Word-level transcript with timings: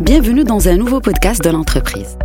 Bienvenue 0.00 0.44
dans 0.44 0.66
un 0.66 0.78
nouveau 0.78 0.98
podcast 0.98 1.44
de 1.44 1.50
l'entreprise. 1.50 2.16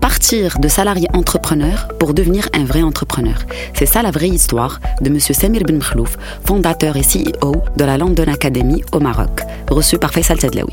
Partir 0.00 0.58
de 0.58 0.66
salarié 0.66 1.08
entrepreneur 1.12 1.86
pour 1.98 2.14
devenir 2.14 2.48
un 2.54 2.64
vrai 2.64 2.80
entrepreneur. 2.80 3.36
C'est 3.74 3.84
ça 3.84 4.00
la 4.00 4.10
vraie 4.10 4.30
histoire 4.30 4.80
de 5.02 5.10
M. 5.10 5.20
Samir 5.20 5.62
Ben 5.64 5.76
Mkhlouf, 5.76 6.16
fondateur 6.46 6.96
et 6.96 7.02
CEO 7.02 7.62
de 7.76 7.84
la 7.84 7.98
London 7.98 8.24
Academy 8.28 8.82
au 8.92 9.00
Maroc, 9.00 9.42
reçu 9.68 9.98
par 9.98 10.10
Faisal 10.10 10.38
Tadlaoui. 10.38 10.72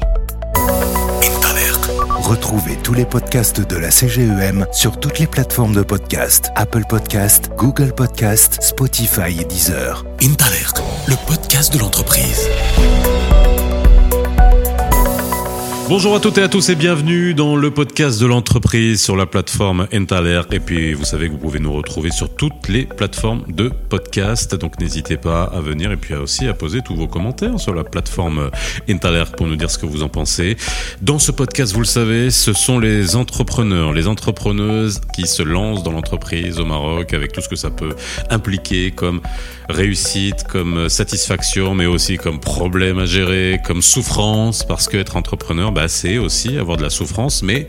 Retrouvez 2.21 2.77
tous 2.81 2.93
les 2.93 3.05
podcasts 3.05 3.59
de 3.59 3.75
la 3.75 3.91
CGEM 3.91 4.65
sur 4.71 4.97
toutes 4.97 5.19
les 5.19 5.27
plateformes 5.27 5.75
de 5.75 5.83
podcast 5.83 6.51
Apple 6.55 6.83
Podcast, 6.87 7.51
Google 7.57 7.93
Podcast, 7.93 8.59
Spotify 8.61 9.41
et 9.41 9.43
Deezer. 9.43 10.05
Intalert, 10.23 10.75
le 11.07 11.15
podcast 11.27 11.73
de 11.73 11.79
l'entreprise. 11.79 12.47
Bonjour 15.87 16.15
à 16.15 16.19
toutes 16.19 16.39
et 16.39 16.41
à 16.41 16.47
tous 16.47 16.69
et 16.69 16.75
bienvenue 16.75 17.35
dans 17.35 17.55
le 17.55 17.69
podcast 17.69 18.19
de 18.19 18.25
l'entreprise 18.25 19.03
sur 19.03 19.15
la 19.15 19.27
plateforme 19.27 19.87
Entaler. 19.93 20.41
Et 20.51 20.59
puis 20.59 20.95
vous 20.95 21.05
savez 21.05 21.27
que 21.27 21.33
vous 21.33 21.37
pouvez 21.37 21.59
nous 21.59 21.71
retrouver 21.71 22.09
sur 22.09 22.35
toutes 22.35 22.67
les 22.69 22.85
plateformes 22.85 23.43
de 23.47 23.69
podcast. 23.69 24.55
Donc 24.55 24.79
n'hésitez 24.79 25.15
pas 25.15 25.43
à 25.43 25.61
venir 25.61 25.91
et 25.91 25.95
puis 25.95 26.15
aussi 26.15 26.47
à 26.47 26.55
poser 26.55 26.81
tous 26.81 26.95
vos 26.95 27.07
commentaires 27.07 27.59
sur 27.59 27.75
la 27.75 27.83
plateforme 27.83 28.49
Entaler 28.89 29.25
pour 29.37 29.45
nous 29.45 29.57
dire 29.57 29.69
ce 29.69 29.77
que 29.77 29.85
vous 29.85 30.01
en 30.01 30.09
pensez. 30.09 30.57
Dans 31.03 31.19
ce 31.19 31.31
podcast, 31.31 31.73
vous 31.73 31.81
le 31.81 31.85
savez, 31.85 32.31
ce 32.31 32.51
sont 32.51 32.79
les 32.79 33.15
entrepreneurs, 33.15 33.93
les 33.93 34.07
entrepreneuses 34.07 35.01
qui 35.15 35.27
se 35.27 35.43
lancent 35.43 35.83
dans 35.83 35.91
l'entreprise 35.91 36.59
au 36.59 36.65
Maroc 36.65 37.13
avec 37.13 37.31
tout 37.31 37.41
ce 37.41 37.47
que 37.47 37.55
ça 37.55 37.69
peut 37.69 37.93
impliquer 38.31 38.89
comme 38.89 39.21
réussite, 39.69 40.45
comme 40.49 40.89
satisfaction, 40.89 41.75
mais 41.75 41.85
aussi 41.85 42.17
comme 42.17 42.39
problème 42.39 42.97
à 42.97 43.05
gérer, 43.05 43.59
comme 43.63 43.83
souffrance, 43.83 44.63
parce 44.63 44.87
qu'être 44.87 45.15
entrepreneur, 45.15 45.71
c'est 45.87 46.17
aussi 46.17 46.57
avoir 46.57 46.77
de 46.77 46.83
la 46.83 46.89
souffrance, 46.89 47.43
mais 47.43 47.67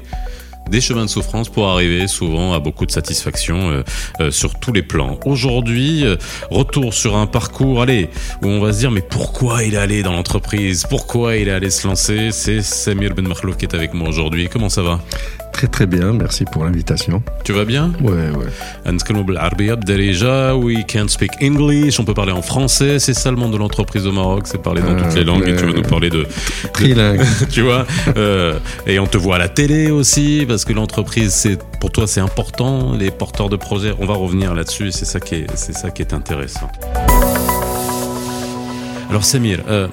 des 0.70 0.80
chemins 0.80 1.04
de 1.04 1.10
souffrance 1.10 1.48
pour 1.48 1.68
arriver 1.68 2.06
souvent 2.08 2.52
à 2.52 2.60
beaucoup 2.60 2.86
de 2.86 2.90
satisfaction 2.90 3.70
euh, 3.70 3.82
euh, 4.20 4.30
sur 4.30 4.58
tous 4.58 4.72
les 4.72 4.82
plans. 4.82 5.18
Aujourd'hui, 5.24 6.04
euh, 6.04 6.16
retour 6.50 6.94
sur 6.94 7.16
un 7.16 7.26
parcours, 7.26 7.82
allez, 7.82 8.10
où 8.42 8.46
on 8.48 8.60
va 8.60 8.72
se 8.72 8.78
dire 8.78 8.90
mais 8.90 9.02
pourquoi 9.02 9.62
il 9.64 9.74
est 9.74 9.78
allé 9.78 10.02
dans 10.02 10.12
l'entreprise? 10.12 10.84
Pourquoi 10.88 11.36
il 11.36 11.48
est 11.48 11.52
allé 11.52 11.70
se 11.70 11.86
lancer? 11.86 12.30
C'est 12.32 12.62
Samir 12.62 13.14
Ben 13.14 13.26
Makhlouf 13.26 13.56
qui 13.56 13.64
est 13.64 13.74
avec 13.74 13.94
moi 13.94 14.08
aujourd'hui. 14.08 14.48
Comment 14.48 14.68
ça 14.68 14.82
va? 14.82 15.00
Très 15.56 15.68
très 15.68 15.86
bien, 15.86 16.12
merci 16.12 16.44
pour 16.44 16.64
l'invitation. 16.64 17.22
Tu 17.42 17.54
vas 17.54 17.64
bien? 17.64 17.90
Ouais, 18.02 18.12
ouais. 18.12 18.46
We 20.62 20.84
can 20.86 21.08
speak 21.08 21.30
English, 21.42 21.98
on 21.98 22.04
peut 22.04 22.12
parler 22.12 22.32
en 22.32 22.42
français, 22.42 22.98
c'est 22.98 23.14
ça 23.14 23.30
le 23.30 23.38
monde 23.38 23.52
de 23.52 23.56
l'entreprise 23.56 24.06
au 24.06 24.12
Maroc, 24.12 24.42
c'est 24.44 24.60
parler 24.60 24.82
dans 24.82 24.94
toutes 24.94 25.14
les 25.14 25.24
langues 25.24 25.48
et 25.48 25.56
tu 25.56 25.64
vas 25.64 25.72
nous 25.72 25.80
parler 25.80 26.10
de... 26.10 26.26
Trilingue. 26.74 27.22
tu 27.50 27.62
vois 27.62 27.86
euh, 28.18 28.58
Et 28.86 28.98
on 28.98 29.06
te 29.06 29.16
voit 29.16 29.36
à 29.36 29.38
la 29.38 29.48
télé 29.48 29.90
aussi, 29.90 30.44
parce 30.56 30.64
que 30.64 30.72
l'entreprise, 30.72 31.34
c'est 31.34 31.58
pour 31.80 31.92
toi 31.92 32.06
c'est 32.06 32.22
important, 32.22 32.94
les 32.94 33.10
porteurs 33.10 33.50
de 33.50 33.56
projets, 33.56 33.92
on 33.98 34.06
va 34.06 34.14
revenir 34.14 34.54
là-dessus, 34.54 34.90
c'est 34.90 35.04
ça, 35.04 35.20
qui 35.20 35.34
est, 35.34 35.54
c'est 35.54 35.74
ça 35.74 35.90
qui 35.90 36.00
est 36.00 36.14
intéressant. 36.14 36.70
Alors 39.10 39.22
Samir, 39.22 39.62
euh, 39.68 39.86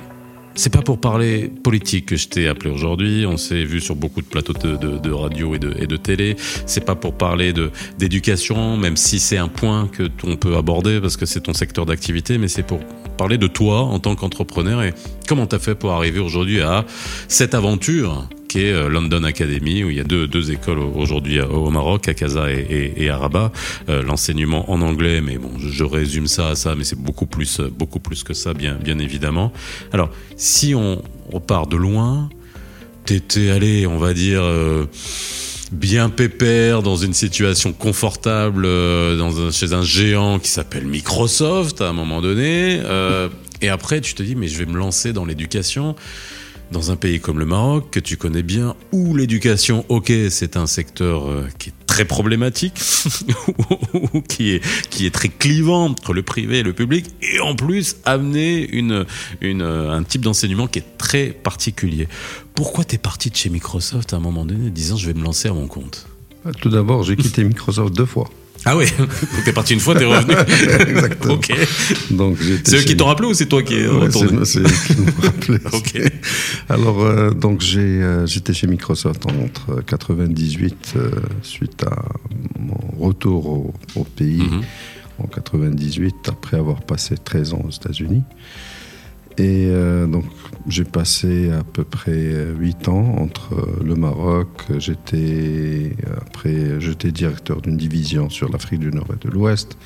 c'est 0.56 0.72
pas 0.72 0.82
pour 0.82 1.02
parler 1.02 1.50
politique 1.50 2.06
que 2.06 2.16
je 2.16 2.30
t'ai 2.30 2.48
appelé 2.48 2.72
aujourd'hui. 2.72 3.26
On 3.28 3.36
s'est 3.36 3.66
vu 3.66 3.82
sur 3.82 3.98
beaucoup 3.98 4.22
de 4.22 4.26
plateaux 4.26 4.54
de, 4.54 5.12
radio 5.12 5.54
et 5.54 5.60
de, 5.60 5.76
et 5.78 5.86
de 5.86 5.98
télé. 5.98 6.38
C'est 6.66 6.86
pas 6.86 6.96
pour 6.96 7.14
parler 7.18 7.54
d'éducation, 7.98 8.78
même 8.78 8.96
si 8.96 9.20
c'est 9.20 9.38
un 9.38 9.50
point 9.50 9.90
que 9.90 10.04
on 10.24 10.38
peut 10.38 10.56
aborder 10.56 11.02
parce 11.02 11.18
que 11.18 11.26
c'est 11.26 11.42
ton 11.42 11.54
secteur 11.54 11.86
d'activité, 11.86 12.38
mais 12.38 12.48
c'est 12.48 12.64
pour 12.64 12.80
parler 13.18 13.38
de 13.38 13.48
toi 13.48 13.82
en 13.82 14.00
tant 14.00 14.16
qu'entrepreneur 14.16 14.82
et 14.82 14.94
comment 15.28 15.46
t'as 15.46 15.60
fait 15.60 15.76
pour 15.76 15.92
arriver 15.92 16.22
aujourd'hui 16.22 16.62
à 16.62 16.86
cette 17.28 17.54
aventure? 17.54 18.30
Qui 18.54 18.66
est 18.66 18.72
euh, 18.72 18.88
London 18.88 19.24
Academy, 19.24 19.84
où 19.84 19.90
il 19.90 19.98
y 19.98 20.00
a 20.00 20.04
deux, 20.04 20.52
écoles 20.52 20.78
aujourd'hui 20.78 21.42
au 21.42 21.72
Maroc, 21.72 22.08
à 22.08 22.14
Casa 22.14 22.52
et, 22.52 23.10
à 23.10 23.18
Rabat. 23.18 23.52
Euh, 23.90 24.04
L'enseignement 24.04 24.70
en 24.70 24.84
anglais, 24.84 25.22
mais 25.22 25.40
bon, 25.40 25.50
je, 25.58 25.84
résume 25.84 26.28
ça 26.28 26.50
à 26.50 26.56
ça, 26.56 26.76
mais 26.76 26.84
c'est 26.84 27.00
beaucoup 27.00 27.26
plus, 27.26 27.60
beaucoup 27.60 28.00
plus 28.00 28.24
que 28.24 28.36
ça, 28.36 28.54
bien, 28.54 28.78
évidemment. 29.00 29.52
Alors, 29.92 30.12
si 30.38 30.76
on 30.76 31.02
repart 31.32 31.68
de 31.68 31.78
loin, 31.78 32.30
t'étais 33.06 33.50
allé, 33.50 33.88
on 33.88 33.98
va 33.98 34.14
dire. 34.14 34.44
Euh, 34.44 34.86
bien 35.72 36.10
pépère 36.10 36.84
dans 36.84 36.98
une 36.98 37.16
situation 37.16 37.74
confortable 37.74 38.68
euh, 38.68 39.50
chez 39.52 39.74
un 39.74 39.82
géant 39.82 40.38
qui 40.38 40.50
s'appelle 40.50 40.86
Microsoft 40.86 41.82
à 41.82 41.90
un 41.90 41.94
moment 41.94 42.22
donné 42.22 42.80
euh, 42.84 43.28
et 43.60 43.70
après 43.70 44.00
tu 44.00 44.14
te 44.14 44.22
dis 44.22 44.36
mais 44.36 44.48
je 44.48 44.60
vais 44.60 44.68
me 44.68 44.78
lancer 44.78 45.14
dans 45.14 45.26
l'éducation 45.26 45.96
dans 46.74 46.92
un 46.92 46.98
pays 46.98 47.22
comme 47.22 47.40
le 47.40 47.46
Maroc, 47.46 47.92
que 47.92 48.00
tu 48.02 48.18
connais 48.18 48.44
bien, 48.44 48.76
où 48.92 49.16
l'éducation, 49.16 49.86
ok, 49.88 50.12
c'est 50.30 50.58
un 50.58 50.68
secteur 50.68 51.30
euh, 51.30 51.48
qui 51.60 51.70
est 51.70 51.74
très 51.88 52.04
problématique, 52.04 52.74
qui, 54.28 54.50
est, 54.50 54.90
qui 54.90 55.06
est 55.06 55.12
très 55.12 55.30
clivant 55.30 55.86
entre 55.86 56.14
le 56.14 56.24
privé 56.24 56.60
et 56.60 56.64
le 56.64 56.74
public, 56.74 57.06
et 57.22 57.40
en 57.40 57.56
plus 57.56 57.98
amener 58.04 58.68
une, 58.70 59.06
une, 59.40 59.62
un 59.62 60.04
type 60.04 60.22
d'enseignement 60.22 60.68
qui 60.68 60.80
est 60.80 60.98
très 60.98 61.28
particulier. 61.28 62.10
Pourquoi 62.56 62.84
t'es 62.84 62.98
parti 62.98 63.30
de 63.30 63.36
chez 63.36 63.50
Microsoft 63.50 64.14
à 64.14 64.18
un 64.18 64.20
moment 64.20 64.46
donné, 64.46 64.70
disant 64.70 64.98
je 64.98 65.08
vais 65.08 65.14
me 65.14 65.24
lancer 65.24 65.48
à 65.48 65.54
mon 65.54 65.68
compte? 65.68 66.08
Tout 66.60 66.70
d'abord, 66.70 67.04
j'ai 67.04 67.16
quitté 67.16 67.44
Microsoft 67.44 67.96
deux 67.96 68.06
fois. 68.06 68.30
Ah 68.66 68.78
oui, 68.78 68.86
t'es 69.46 69.52
parti 69.54 69.74
une 69.74 69.80
fois, 69.80 69.94
t'es 69.96 70.06
revenu. 70.06 70.34
Exactement. 70.90 71.34
ok. 71.34 71.52
Donc 72.12 72.38
c'est 72.64 72.78
eux 72.78 72.82
qui 72.84 72.96
t'ont 72.96 73.06
rappelé 73.08 73.28
ou 73.28 73.34
c'est 73.34 73.48
toi 73.48 73.62
qui 73.62 73.76
es 73.76 73.88
retourné 73.88 74.46
C'est 74.46 74.60
eux 74.60 74.64
qui 74.88 75.00
m'ont 75.02 75.12
rappelé. 75.22 75.58
ok. 75.72 76.12
Alors 76.70 77.02
euh, 77.04 77.32
donc 77.32 77.62
j'ai 77.62 77.80
euh, 77.82 78.26
j'étais 78.26 78.54
chez 78.54 78.68
Microsoft 78.68 79.26
entre 79.26 79.82
98 79.86 80.94
euh, 80.96 81.10
suite 81.42 81.84
à 81.84 82.04
mon 82.60 82.78
retour 83.06 83.48
au, 83.48 83.74
au 83.96 84.04
pays 84.06 84.38
Mhm. 84.44 84.62
en 85.20 85.28
98 85.28 86.16
après 86.30 86.58
avoir 86.58 86.82
passé 86.82 87.16
13 87.24 87.54
ans 87.54 87.62
aux 87.68 87.72
États-Unis. 87.72 88.24
Et 89.38 89.66
euh, 89.70 90.06
donc 90.06 90.26
j'ai 90.68 90.84
passé 90.84 91.50
à 91.50 91.64
peu 91.64 91.84
près 91.84 92.46
8 92.58 92.88
ans 92.88 93.16
entre 93.18 93.54
euh, 93.56 93.84
le 93.84 93.96
Maroc, 93.96 94.50
j'étais 94.78 95.96
après 96.22 96.80
j'étais 96.80 97.12
directeur 97.12 97.62
d'une 97.62 97.76
division 97.78 98.30
sur 98.30 98.50
l'Afrique 98.52 98.80
du 98.80 98.92
Nord 98.92 99.08
et 99.14 99.26
de 99.28 99.32
l'Ouest. 99.32 99.78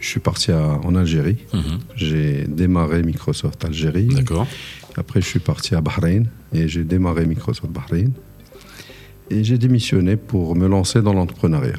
Je 0.00 0.06
suis 0.08 0.20
parti 0.20 0.50
à- 0.52 0.78
en 0.84 0.94
Algérie. 0.96 1.38
Mhm. 1.54 1.62
J'ai 1.96 2.44
démarré 2.48 3.02
Microsoft 3.02 3.64
Algérie. 3.64 4.06
D'accord. 4.08 4.46
Après, 4.96 5.20
je 5.22 5.26
suis 5.26 5.38
parti 5.38 5.74
à 5.74 5.80
Bahreïn 5.80 6.24
et 6.52 6.66
j'ai 6.68 6.82
démarré 6.84 7.24
Microsoft 7.24 7.72
Bahreïn. 7.72 8.10
Et 9.30 9.44
j'ai 9.44 9.56
démissionné 9.58 10.16
pour 10.16 10.54
me 10.56 10.66
lancer 10.66 11.00
dans 11.02 11.12
l'entrepreneuriat. 11.14 11.76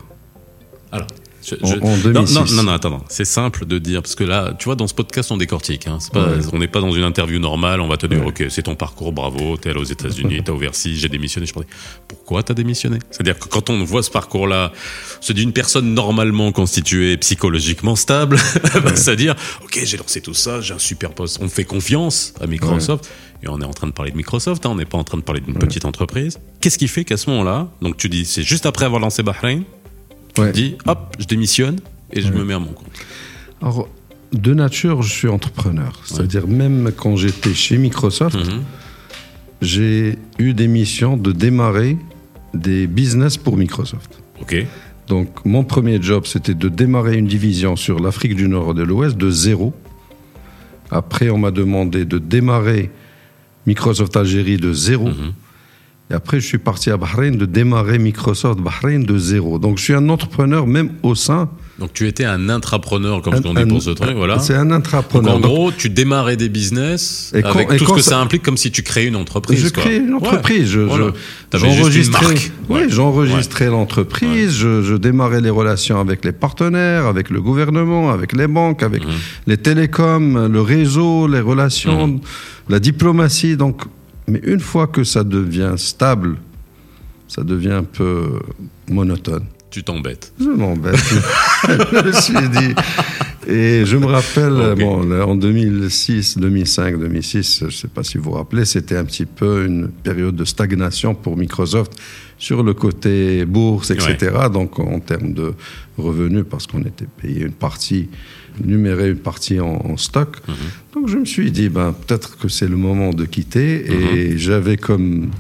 Alors, 0.92 1.08
je- 1.46 1.56
En- 1.62 1.68
je- 1.68 1.76
en 1.80 1.88
non, 1.90 1.98
2006. 2.04 2.34
Non, 2.36 2.46
non, 2.56 2.64
non, 2.64 2.72
attends, 2.72 3.04
c'est 3.10 3.26
simple 3.26 3.66
de 3.66 3.78
dire, 3.80 4.02
parce 4.02 4.16
que 4.16 4.24
là, 4.24 4.54
tu 4.58 4.66
vois, 4.66 4.76
dans 4.76 4.88
ce 4.88 4.94
podcast, 4.94 5.32
on 5.32 5.38
décortique. 5.38 5.88
Hein. 5.88 5.98
C'est 6.00 6.12
Pas, 6.14 6.24
Ouais. 6.28 6.40
On 6.54 6.60
n'est 6.60 6.68
pas 6.68 6.80
dans 6.82 6.92
une 6.92 7.04
interview 7.04 7.40
normale, 7.40 7.82
on 7.82 7.88
va 7.88 7.98
te 7.98 8.06
dire, 8.08 8.20
Ouais. 8.22 8.28
ok, 8.28 8.46
c'est 8.50 8.64
ton 8.64 8.76
parcours, 8.76 9.12
bravo, 9.12 9.58
t'es 9.58 9.70
allé 9.70 9.80
aux 9.80 9.84
États-Unis, 9.84 10.42
t'as 10.46 10.52
ouvert 10.54 10.76
ci, 10.76 10.96
j'ai 10.98 11.10
démissionné. 11.10 11.46
Je 11.48 11.54
dis, 11.54 11.60
pourquoi 12.08 12.44
t'as 12.44 12.54
démissionné? 12.54 13.00
C'est-à-dire 13.12 13.38
que 13.38 13.48
quand 13.48 13.70
on 13.70 13.84
voit 13.84 14.04
ce 14.04 14.12
parcours-là, 14.12 14.72
se 15.22 15.34
dit 15.34 15.44
une 15.44 15.54
personne 15.54 15.94
normalement 15.94 16.52
constituée, 16.52 17.18
psychologiquement 17.18 17.96
stable, 17.96 18.38
va 18.76 18.96
se 18.96 19.12
dire, 19.12 19.36
ok, 19.64 19.80
j'ai 19.84 19.98
lancé 19.98 20.22
tout 20.22 20.34
ça, 20.34 20.62
j'ai 20.62 20.74
un 20.74 20.80
super 20.80 21.12
poste, 21.14 21.40
on 21.42 21.50
fait 21.50 21.66
confiance 21.66 22.34
à 22.42 22.48
Microsoft. 22.48 23.10
Et 23.46 23.50
on 23.50 23.60
est 23.60 23.66
en 23.66 23.74
train 23.74 23.88
de 23.88 23.92
parler 23.92 24.12
de 24.12 24.16
Microsoft, 24.16 24.66
hein, 24.66 24.70
on 24.72 24.76
n'est 24.76 24.86
pas 24.86 24.98
en 24.98 25.04
train 25.04 25.18
de 25.18 25.24
parler 25.24 25.42
d'une 25.42 25.56
petite 25.56 25.84
entreprise. 25.84 26.40
Qu'est-ce 26.62 26.78
qui 26.78 26.88
fait 26.88 27.04
qu'à 27.04 27.18
ce 27.18 27.30
moment-là, 27.32 27.68
donc 27.82 27.98
tu 27.98 28.08
dis, 28.08 28.24
c'est 28.24 28.42
juste 28.44 28.66
après 28.66 28.86
avoir 28.86 29.02
lancé 29.02 29.22
Bahreïn, 29.22 29.64
Ouais. 30.38 30.52
tu 30.52 30.62
dis, 30.62 30.76
hop, 30.86 31.16
je 31.20 31.26
démissionne 31.26 31.80
et 32.12 32.22
je 32.22 32.32
me 32.32 32.44
mets 32.44 32.54
à 32.56 32.60
mon 32.60 32.68
compte. 32.68 32.88
Alors, 33.62 33.88
de 34.32 34.54
nature, 34.54 35.02
je 35.04 35.12
suis 35.12 35.28
entrepreneur. 35.28 36.00
C'est-à-dire, 36.06 36.48
même 36.48 36.92
quand 36.96 37.16
j'étais 37.16 37.54
chez 37.54 37.78
Microsoft, 37.78 38.36
Mhm. 38.36 38.64
j'ai 39.62 40.18
eu 40.40 40.54
des 40.54 40.68
missions 40.68 41.18
de 41.18 41.32
démarrer 41.32 41.98
des 42.54 42.88
business 42.88 43.38
pour 43.38 43.58
Microsoft. 43.58 44.20
Ok. 44.42 44.66
Donc, 45.08 45.46
mon 45.46 45.64
premier 45.64 46.02
job, 46.02 46.26
c'était 46.26 46.54
de 46.54 46.70
démarrer 46.70 47.18
une 47.18 47.28
division 47.28 47.76
sur 47.76 48.00
l'Afrique 48.00 48.36
du 48.36 48.48
Nord 48.48 48.72
et 48.72 48.74
de 48.74 48.84
l'Ouest 48.84 49.18
de 49.18 49.30
zéro. 49.30 49.74
Après, 50.92 51.30
on 51.30 51.38
m'a 51.38 51.52
demandé 51.52 52.06
de 52.06 52.18
démarrer 52.20 52.90
Microsoft 53.66 54.16
Algérie 54.18 54.58
de 54.58 54.74
zéro. 54.74 55.08
Mhm. 55.08 55.34
Et 56.14 56.16
après, 56.16 56.40
je 56.40 56.46
suis 56.46 56.60
parti 56.60 56.92
à 56.92 56.98
Bahreïn 56.98 57.38
de 57.38 57.48
démarrer 57.48 57.98
Microsoft 57.98 58.60
Bahreïn 58.60 59.04
de 59.04 59.18
zéro. 59.18 59.58
Donc, 59.58 59.80
je 59.80 59.84
suis 59.84 59.94
un 59.96 60.10
entrepreneur 60.10 60.68
même 60.68 60.92
au 61.02 61.16
sein. 61.16 61.50
Donc 61.80 61.92
tu 61.92 62.08
étais 62.08 62.24
un 62.24 62.50
intrapreneur, 62.50 63.24
comme 63.24 63.34
Un- 63.34 63.42
qu'on 63.42 63.56
dit 63.56 63.66
pour 63.66 63.82
ce 63.82 63.90
truc, 63.90 64.16
voilà. 64.16 64.38
C'est 64.38 64.54
un 64.54 64.66
Donc 64.68 64.74
intrapreneur. 64.76 65.34
en 65.38 65.40
gros, 65.40 65.72
tu 65.72 65.90
démarrais 65.90 66.38
des 66.38 66.48
business 66.48 67.32
Et 67.36 67.42
quand- 67.42 67.50
avec 67.50 67.72
et 67.74 67.78
tout 67.78 67.86
ce 67.88 67.94
que 67.94 68.02
ça- 68.02 68.12
ça 68.12 68.20
implique, 68.20 68.44
comme 68.44 68.58
si 68.58 68.70
tu 68.70 68.84
créais 68.84 69.08
une 69.08 69.16
entreprise. 69.16 69.60
je 69.66 69.70
quoi. 69.74 69.82
crée 69.82 69.98
une 69.98 70.14
entreprise. 70.14 70.68
Je, 70.70 70.82
Ouais, 70.82 70.86
voilà. 70.86 71.14
je- 71.52 71.58
j'enregistrais, 71.58 72.36
oui, 72.36 72.52
Ouais. 72.70 72.86
j'enregistrais 72.90 73.70
l'entreprise. 73.70 74.52
Je, 74.56 74.84
je 74.84 74.94
démarrais 74.94 75.42
les 75.42 75.50
relations 75.50 76.00
avec 76.00 76.24
les 76.24 76.32
partenaires, 76.32 77.08
avec 77.08 77.32
le 77.32 77.42
gouvernement, 77.42 78.12
avec 78.12 78.34
les 78.34 78.46
banques, 78.48 78.84
avec 78.84 79.04
Mhm. 79.04 79.12
les 79.48 79.58
télécoms, 79.58 80.48
le 80.48 80.62
réseau, 80.62 81.26
les 81.28 81.40
relations, 81.42 82.06
Mhm. 82.08 82.20
la 82.70 82.80
diplomatie. 82.80 83.58
Donc, 83.58 83.82
mais 84.28 84.40
une 84.44 84.60
fois 84.60 84.88
que 84.88 85.04
ça 85.04 85.24
devient 85.24 85.74
stable 85.78 86.38
ça 87.34 87.44
devient 87.44 87.72
un 87.72 87.84
peu 87.84 88.40
monotone. 88.90 89.46
Tu 89.72 89.84
t'embêtes. 89.84 90.34
Je 90.40 90.50
m'embête. 90.50 90.96
je 91.68 92.06
me 92.06 92.12
suis 92.12 92.50
dit. 92.50 92.76
Et 93.48 93.86
je 93.86 93.98
me 93.98 94.06
rappelle, 94.06 94.76
bon, 94.78 95.12
en 95.20 95.36
2006, 95.36 96.38
2005, 96.38 97.00
2006, 97.00 97.60
je 97.62 97.66
ne 97.66 97.72
sais 97.72 97.88
pas 97.88 98.04
si 98.04 98.20
vous 98.20 98.26
vous 98.26 98.32
rappelez, 98.38 98.66
c'était 98.66 98.96
un 98.96 99.04
petit 99.04 99.26
peu 99.26 99.66
une 99.66 99.90
période 99.90 100.36
de 100.36 100.46
stagnation 100.46 101.16
pour 101.16 101.36
Microsoft 101.36 101.94
sur 102.38 102.62
le 102.62 102.76
côté 102.76 103.46
bourse, 103.46 103.90
etc. 103.90 104.32
Donc 104.54 104.78
en 104.78 105.00
termes 105.00 105.34
de 105.34 105.54
revenus, 105.98 106.46
parce 106.48 106.68
qu'on 106.68 106.82
était 106.82 107.08
payé 107.22 107.42
une 107.42 107.54
partie, 107.54 108.10
numéré 108.64 109.10
une 109.10 109.18
partie 109.18 109.60
en, 109.60 109.82
en 109.86 109.98
stock. 109.98 110.38
Donc 110.94 111.08
je 111.10 111.18
me 111.18 111.26
suis 111.26 111.52
dit, 111.52 111.70
ben, 111.70 111.94
peut-être 111.94 112.38
que 112.38 112.48
c'est 112.48 112.68
le 112.68 112.78
moment 112.78 113.12
de 113.12 113.26
quitter. 113.26 113.86
Et 113.92 114.38
j'avais 114.38 114.78
comme 114.78 115.32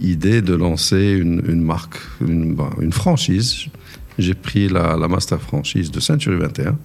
idée 0.00 0.42
de 0.42 0.54
lancer 0.54 1.12
une, 1.12 1.42
une 1.48 1.62
marque, 1.62 1.96
une, 2.20 2.54
ben, 2.54 2.70
une 2.80 2.92
franchise. 2.92 3.66
J'ai 4.18 4.34
pris 4.34 4.68
la, 4.68 4.96
la 4.96 5.08
master 5.08 5.40
franchise 5.40 5.90
de 5.90 6.00
Century 6.00 6.36
21. 6.36 6.76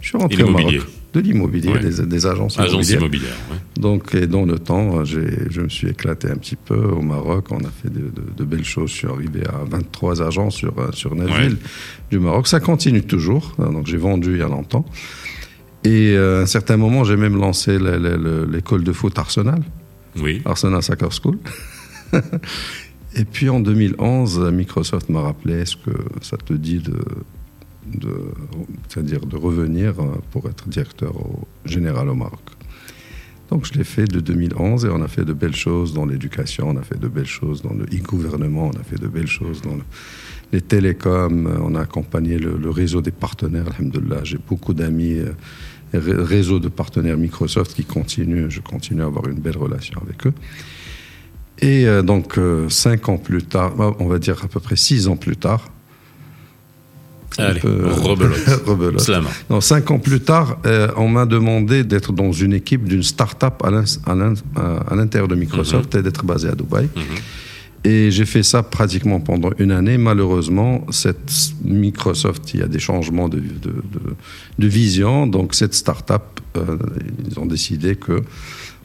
Je 0.00 0.08
suis 0.08 0.18
rentré 0.18 0.42
au 0.42 0.46
Maroc. 0.50 0.72
De 1.12 1.20
l'immobilier, 1.20 1.78
des, 1.78 2.06
des 2.06 2.26
agences 2.26 2.58
Agence 2.58 2.88
immobilières. 2.90 3.36
Donc, 3.76 4.14
et 4.14 4.26
dans 4.26 4.46
le 4.46 4.58
temps, 4.58 5.04
je 5.04 5.60
me 5.60 5.68
suis 5.68 5.88
éclaté 5.88 6.28
un 6.28 6.36
petit 6.36 6.56
peu 6.56 6.74
au 6.76 7.02
Maroc. 7.02 7.46
On 7.50 7.58
a 7.58 7.70
fait 7.70 7.90
de, 7.92 8.00
de- 8.00 8.32
de 8.34 8.44
belles 8.44 8.64
choses. 8.64 8.90
Je 8.90 8.94
suis 8.96 9.08
arrivé 9.08 9.42
à 9.46 9.62
23 9.68 10.22
agences 10.22 10.54
sur, 10.56 10.72
euh, 10.78 10.90
sur 10.92 11.14
neuf 11.14 11.30
Ouais. 11.30 11.48
villes 11.48 11.58
du 12.10 12.18
Maroc. 12.18 12.46
Ça 12.48 12.60
continue 12.60 13.02
toujours. 13.02 13.54
Donc, 13.58 13.86
j'ai 13.86 13.98
vendu 13.98 14.32
il 14.32 14.38
y 14.38 14.42
a 14.42 14.48
longtemps. 14.48 14.86
Et 15.84 16.14
euh, 16.16 16.38
à 16.40 16.42
un 16.44 16.46
certain 16.46 16.78
moment, 16.78 17.04
j'ai 17.04 17.16
même 17.16 17.36
lancé 17.36 17.78
le- 17.78 17.98
le- 17.98 18.16
le- 18.16 18.46
l'école 18.50 18.82
de 18.82 18.92
foot 18.92 19.18
Arsenal, 19.18 19.60
Oui. 20.18 20.40
Arsenal 20.46 20.82
Soccer 20.82 21.10
School. 21.12 21.38
Et 23.14 23.24
puis 23.26 23.48
en 23.50 23.60
2011, 23.60 24.50
Microsoft 24.52 25.08
m'a 25.10 25.20
rappelé 25.20 25.54
est-ce 25.60 25.76
que 25.76 25.90
ça 26.22 26.36
te 26.38 26.54
dit 26.54 26.78
de, 26.78 26.94
c'est-à-dire 28.88 29.20
de 29.26 29.36
revenir 29.36 29.98
euh, 30.00 30.04
pour 30.30 30.48
être 30.48 30.68
directeur 30.68 31.12
général 31.64 32.08
au 32.08 32.14
Maroc 32.14 32.40
Donc 33.50 33.66
je 33.66 33.74
l'ai 33.74 33.84
fait 33.84 34.04
de 34.06 34.20
2011 34.20 34.84
et 34.84 34.88
on 34.88 35.02
a 35.02 35.08
fait 35.08 35.24
de 35.24 35.32
belles 35.32 35.54
choses 35.56 35.92
dans 35.92 36.06
l'éducation, 36.06 36.68
on 36.68 36.76
a 36.76 36.82
fait 36.82 36.98
de 36.98 37.08
belles 37.08 37.26
choses 37.26 37.60
dans 37.62 37.74
le 37.74 37.84
e-gouvernement, 37.84 38.70
on 38.74 38.78
a 38.80 38.82
fait 38.82 39.00
de 39.00 39.08
belles 39.08 39.26
choses 39.26 39.60
dans 39.62 39.74
le- 39.74 39.82
les 40.52 40.60
télécoms, 40.60 41.46
euh, 41.46 41.58
on 41.62 41.74
a 41.74 41.80
accompagné 41.80 42.38
le, 42.38 42.70
réseau 42.70 43.00
des 43.02 43.10
partenaires, 43.10 43.66
alhamdoulilah. 43.74 44.22
J'ai 44.24 44.38
beaucoup 44.38 44.74
d'amis, 44.74 45.14
euh, 45.18 45.32
ré- 45.94 46.14
réseau 46.36 46.58
de 46.58 46.68
partenaires 46.68 47.16
Microsoft 47.16 47.74
qui 47.74 47.84
continuent, 47.84 48.48
je 48.50 48.60
continue 48.60 49.02
à 49.02 49.06
avoir 49.06 49.26
une 49.28 49.40
belle 49.40 49.56
relation 49.56 50.00
avec 50.02 50.26
eux. 50.26 50.34
Et 51.60 51.86
donc, 52.02 52.38
cinq 52.70 53.08
ans 53.08 53.18
plus 53.18 53.42
tard, 53.44 53.72
on 54.00 54.06
va 54.08 54.18
dire 54.18 54.42
à 54.44 54.48
peu 54.48 54.58
près 54.58 54.74
six 54.74 55.06
ans 55.06 55.16
plus 55.16 55.36
tard. 55.36 55.70
Allez, 57.38 57.60
peu- 57.60 57.86
rebelote. 57.86 58.62
rebelote. 58.66 59.00
Slama. 59.00 59.28
Non, 59.50 59.60
cinq 59.60 59.90
ans 59.90 59.98
plus 59.98 60.20
tard, 60.20 60.58
euh, 60.66 60.88
on 60.96 61.08
m'a 61.08 61.26
demandé 61.26 61.84
d'être 61.84 62.12
dans 62.12 62.32
une 62.32 62.52
équipe 62.52 62.84
d'une 62.84 63.02
start-up 63.02 63.54
à 63.64 63.68
à 63.68 64.94
l'intérieur 64.94 65.28
de 65.28 65.34
Microsoft 65.34 65.94
et 65.94 66.02
d'être 66.02 66.24
basé 66.24 66.48
à 66.48 66.54
Dubaï. 66.54 66.88
Et 67.84 68.12
j'ai 68.12 68.26
fait 68.26 68.44
ça 68.44 68.62
pratiquement 68.62 69.18
pendant 69.18 69.50
une 69.58 69.72
année. 69.72 69.98
Malheureusement, 69.98 70.86
cette 70.90 71.32
Microsoft, 71.64 72.54
il 72.54 72.60
y 72.60 72.62
a 72.62 72.68
des 72.68 72.78
changements 72.78 73.28
de, 73.28 73.38
de, 73.40 73.70
de- 73.70 74.14
de 74.58 74.66
vision. 74.68 75.26
Donc, 75.26 75.54
cette 75.54 75.74
start-up, 75.74 76.22
euh, 76.56 76.76
ils 77.28 77.38
ont 77.40 77.46
décidé 77.46 77.96
que 77.96 78.22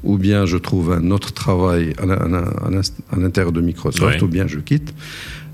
ou 0.04 0.18
bien 0.18 0.46
je 0.46 0.58
trouve 0.58 0.94
un 0.94 1.12
autre 1.12 1.32
travail 1.34 1.94
à 2.02 2.06
l'in- 2.06 2.16
à 2.16 2.28
l'in- 2.28 2.54
à 2.66 2.70
l'in- 2.72 2.82
à 3.12 3.16
l'intérieur 3.18 3.52
de 3.52 3.62
Microsoft, 3.62 4.16
Ouais. 4.20 4.24
ou 4.24 4.28
bien 4.28 4.48
je 4.48 4.60
quitte. 4.60 4.94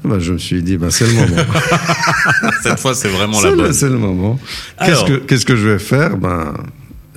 Ben, 0.04 0.20
je 0.20 0.34
me 0.34 0.38
suis 0.38 0.62
dit, 0.62 0.78
ben, 0.78 0.90
c'est 0.90 1.06
le 1.08 1.14
moment. 1.14 1.44
Cette 2.64 2.80
fois, 2.80 2.94
c'est 2.94 3.08
vraiment 3.08 3.40
la 3.42 3.52
bonne. 3.52 3.74
c'est 3.74 3.90
le 3.90 3.98
moment. 3.98 4.40
Qu'est-ce 4.80 4.92
Alors- 4.92 5.06
que, 5.08 5.14
qu'est-ce 5.14 5.46
que 5.46 5.56
je 5.56 5.68
vais 5.70 5.80
faire? 5.80 6.18
Ben, 6.18 6.54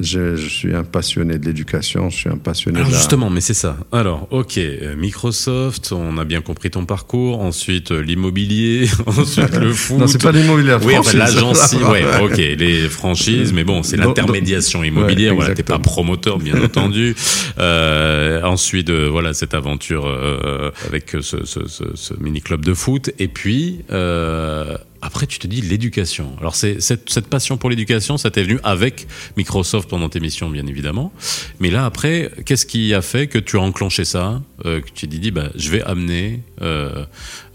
je, 0.01 0.37
je 0.37 0.49
suis 0.49 0.75
un 0.75 0.85
passionné 0.85 1.39
de 1.39 1.47
l'éducation, 1.47 2.11
je 2.11 2.17
suis 2.17 2.29
un 2.29 2.37
passionné 2.37 2.79
Alors 2.79 2.89
de 2.89 2.95
la... 2.95 2.99
justement, 2.99 3.31
mais 3.31 3.41
c'est 3.41 3.55
ça. 3.55 3.77
Alors, 3.93 4.29
ok, 4.31 4.59
euh, 4.59 4.97
Microsoft, 4.97 5.93
on 5.93 6.19
a 6.19 6.25
bien 6.25 6.41
compris 6.41 6.71
ton 6.71 6.85
parcours. 6.85 7.41
Ensuite, 7.41 7.93
euh, 7.93 8.01
l'immobilier, 8.01 8.89
ensuite 9.07 9.55
le 9.57 9.73
foot. 9.73 9.99
Non, 9.99 10.07
c'est 10.07 10.23
pas 10.23 10.33
l'immobilier. 10.33 10.77
Oui, 10.83 10.97
enfin, 10.99 11.17
l'agence, 11.17 11.73
ouais, 11.75 12.05
ok, 12.23 12.37
les 12.37 12.89
franchises, 12.89 13.53
mais 13.53 13.65
bon, 13.65 13.83
c'est 13.83 13.97
l'intermédiation 13.97 14.85
immobilière. 14.85 15.33
Ouais, 15.33 15.41
voilà, 15.41 15.55
t'es 15.55 15.63
pas 15.63 15.79
promoteur, 15.79 16.39
bien 16.39 16.63
entendu. 16.63 17.15
Euh, 17.59 18.43
ensuite, 18.43 18.91
euh, 18.91 19.09
voilà, 19.11 19.33
cette 19.35 19.55
aventure 19.55 20.07
euh, 20.07 20.71
avec 20.87 21.11
ce, 21.21 21.45
ce, 21.45 21.67
ce, 21.67 21.85
ce 21.95 22.15
mini 22.21 22.41
club 22.41 22.65
de 22.65 22.75
foot, 22.75 23.11
et 23.19 23.29
puis 23.29 23.81
euh, 23.91 24.77
après, 25.07 25.29
tu 25.29 25.39
te 25.39 25.47
dis 25.47 25.61
l'éducation. 25.61 26.35
Alors, 26.41 26.57
c'est 26.57 26.81
cette, 26.81 27.09
cette 27.11 27.29
passion 27.29 27.57
pour 27.57 27.71
l'éducation, 27.71 28.19
ça 28.19 28.33
t'est 28.33 28.43
venu 28.43 28.59
avec 28.65 29.07
Microsoft 29.37 29.89
pendant 29.89 30.09
tes 30.09 30.19
missions, 30.19 30.51
bien 30.51 30.67
évidemment. 30.67 31.13
Mais 31.61 31.71
là, 31.71 31.85
après, 31.85 32.33
qu'est-ce 32.45 32.67
qui 32.67 32.93
a 32.93 33.03
fait 33.03 33.29
que 33.29 33.39
tu 33.39 33.57
as 33.57 33.61
enclenché 33.61 34.05
ça, 34.05 34.43
euh, 34.65 34.81
que 34.81 34.91
tu 34.93 35.07
t'es 35.07 35.19
dit, 35.19 35.31
bah, 35.31 35.51
je 35.55 35.71
vais 35.71 35.83
amener 35.83 36.43
euh, 36.61 37.05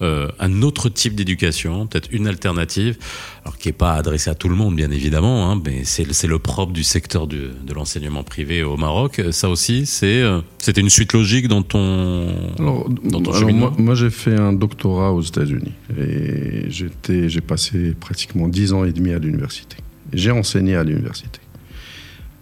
euh, 0.01 0.30
un 0.39 0.62
autre 0.62 0.88
type 0.88 1.13
d'éducation, 1.13 1.88
peut-être 1.88 2.07
une 2.12 2.25
alternative, 2.25 2.98
alors 3.43 3.57
qui 3.57 3.69
n'est 3.69 3.73
pas 3.73 3.93
adressée 3.93 4.29
à 4.29 4.35
tout 4.35 4.49
le 4.49 4.55
monde, 4.55 4.75
bien 4.75 4.91
évidemment, 4.91 5.49
hein, 5.51 5.59
mais 5.65 5.83
c'est 5.83 6.03
le- 6.27 6.38
propre 6.39 6.73
du 6.73 6.83
secteur 6.83 7.25
du- 7.27 7.49
de 7.65 7.73
l'enseignement 7.73 8.23
privé 8.23 8.61
au 8.63 8.77
Maroc. 8.77 9.19
Ça 9.31 9.49
aussi, 9.49 9.85
c'est 9.88 10.21
euh, 10.21 10.41
c'était 10.59 10.81
une 10.81 10.89
suite 10.91 11.13
logique 11.13 11.47
dans 11.47 11.63
ton. 11.63 12.27
Alors, 12.59 12.88
Dans 13.03 13.19
ton 13.21 13.31
alors 13.33 13.51
moi, 13.53 13.73
moi, 13.77 13.95
j'ai 13.95 14.09
fait 14.11 14.35
un 14.39 14.53
doctorat 14.53 15.11
aux 15.11 15.21
États-Unis 15.21 15.73
et 15.97 16.65
j'étais, 16.69 17.29
j'ai 17.29 17.41
passé 17.41 17.93
pratiquement 17.99 18.47
dix 18.47 18.73
ans 18.73 18.85
et 18.85 18.91
demi 18.91 19.11
à 19.11 19.17
l'université. 19.19 19.77
J'ai 20.13 20.31
enseigné 20.31 20.75
à 20.75 20.83
l'université. 20.83 21.39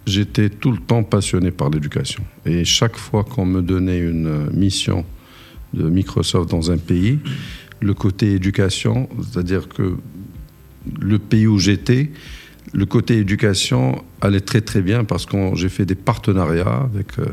J'étais 0.06 0.48
tout 0.50 0.72
le 0.72 0.78
temps 0.78 1.02
passionné 1.04 1.50
par 1.50 1.70
l'éducation 1.70 2.22
et 2.44 2.64
chaque 2.64 2.96
fois 2.96 3.22
qu'on 3.24 3.44
me 3.46 3.62
donnait 3.62 3.98
une 3.98 4.26
euh, 4.26 4.50
mission 4.52 5.04
de 5.72 5.88
Microsoft 5.88 6.50
dans 6.50 6.70
un 6.72 6.78
pays, 6.78 7.18
le 7.80 7.94
côté 7.94 8.32
éducation, 8.32 9.08
c'est-à-dire 9.22 9.68
que 9.68 9.96
le 11.00 11.18
pays 11.18 11.46
où 11.46 11.58
j'étais, 11.58 12.10
le 12.72 12.86
côté 12.86 13.18
éducation 13.18 14.04
allait 14.20 14.40
très 14.40 14.60
très 14.60 14.80
bien 14.80 15.04
parce 15.04 15.26
que 15.26 15.36
j'ai 15.54 15.68
fait 15.68 15.84
des 15.86 15.94
partenariats 15.96 16.88
avec 16.92 17.18
euh, 17.18 17.24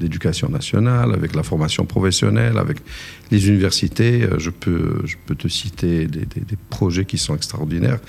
l'éducation 0.00 0.48
nationale, 0.48 1.12
avec 1.14 1.34
la 1.34 1.42
formation 1.42 1.84
professionnelle, 1.86 2.58
avec 2.58 2.78
les 3.30 3.48
universités. 3.48 4.24
Euh, 4.24 4.38
Je 4.38 4.50
peux, 4.50 5.02
je 5.04 5.16
peux 5.26 5.34
te 5.36 5.48
citer 5.48 6.06
des, 6.06 6.20
des- 6.26 6.40
des 6.40 6.56
projets 6.70 7.04
qui 7.04 7.18
sont 7.18 7.36
extraordinaires. 7.36 8.00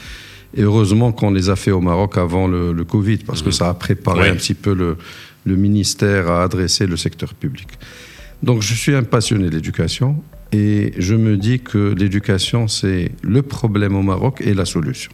Et 0.55 0.62
heureusement 0.63 1.12
qu'on 1.12 1.31
les 1.31 1.50
a 1.50 1.55
fait 1.55 1.72
au 1.72 1.81
Maroc 1.81 2.17
avant 2.17 2.48
le, 2.48 2.72
le 2.74 2.84
Covid 2.86 3.17
parce 3.17 3.41
que 3.41 3.51
ça 3.51 3.69
a 3.69 3.74
préparé 3.74 4.22
Ouais. 4.22 4.29
un 4.29 4.36
petit 4.36 4.53
peu 4.55 4.74
le, 4.74 4.98
le 5.46 5.55
ministère 5.57 6.29
à 6.31 6.43
adresser 6.43 6.88
le 6.88 6.98
secteur 6.98 7.34
public. 7.36 7.67
Donc 8.41 8.62
je 8.62 8.74
suis 8.74 8.96
un 8.96 9.03
passionné 9.03 9.50
d'éducation 9.50 10.24
et 10.51 10.94
je 10.98 11.16
me 11.16 11.38
dis 11.38 11.60
que 11.60 11.94
l'éducation, 11.98 12.68
c'est 12.68 13.12
le 13.22 13.42
problème 13.42 13.96
au 13.96 14.01
Maroc 14.01 14.42
et 14.46 14.54
la 14.54 14.66
solution. 14.66 15.12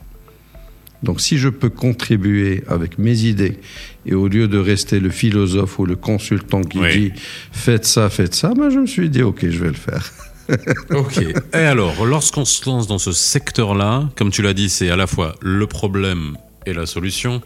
Donc 1.01 1.19
si 1.19 1.37
je 1.37 1.49
peux 1.49 1.69
contribuer 1.69 2.63
avec 2.67 2.97
mes 2.97 3.23
idées 3.23 3.59
et 4.05 4.13
au 4.13 4.27
lieu 4.29 4.47
de 4.47 4.57
rester 4.57 4.99
le 5.01 5.09
philosophe 5.09 5.77
ou 5.79 5.85
le 5.85 5.95
consultant 5.97 6.61
qui 6.61 6.79
Oui. 6.79 6.97
dit 6.97 7.11
faites 7.51 7.83
ça, 7.85 8.09
faites 8.09 8.33
ça, 8.35 8.53
ben 8.53 8.69
je 8.69 8.79
me 8.79 8.85
suis 8.87 9.09
dit 9.09 9.21
ok, 9.21 9.39
je 9.49 9.59
vais 9.59 9.67
le 9.67 9.73
faire. 9.73 10.11
Ok. 10.89 11.23
Et 11.53 11.57
alors, 11.57 12.05
lorsqu'on 12.05 12.43
se 12.43 12.69
lance 12.69 12.85
dans 12.85 12.97
ce 12.97 13.13
secteur-là, 13.13 14.09
comme 14.17 14.29
tu 14.29 14.41
l'as 14.41 14.53
dit, 14.53 14.67
c'est 14.69 14.89
à 14.89 14.97
la 14.97 15.07
fois 15.07 15.35
le 15.41 15.65
problème 15.67 16.35
et 16.65 16.73
la 16.73 16.85
solution. 16.85 17.41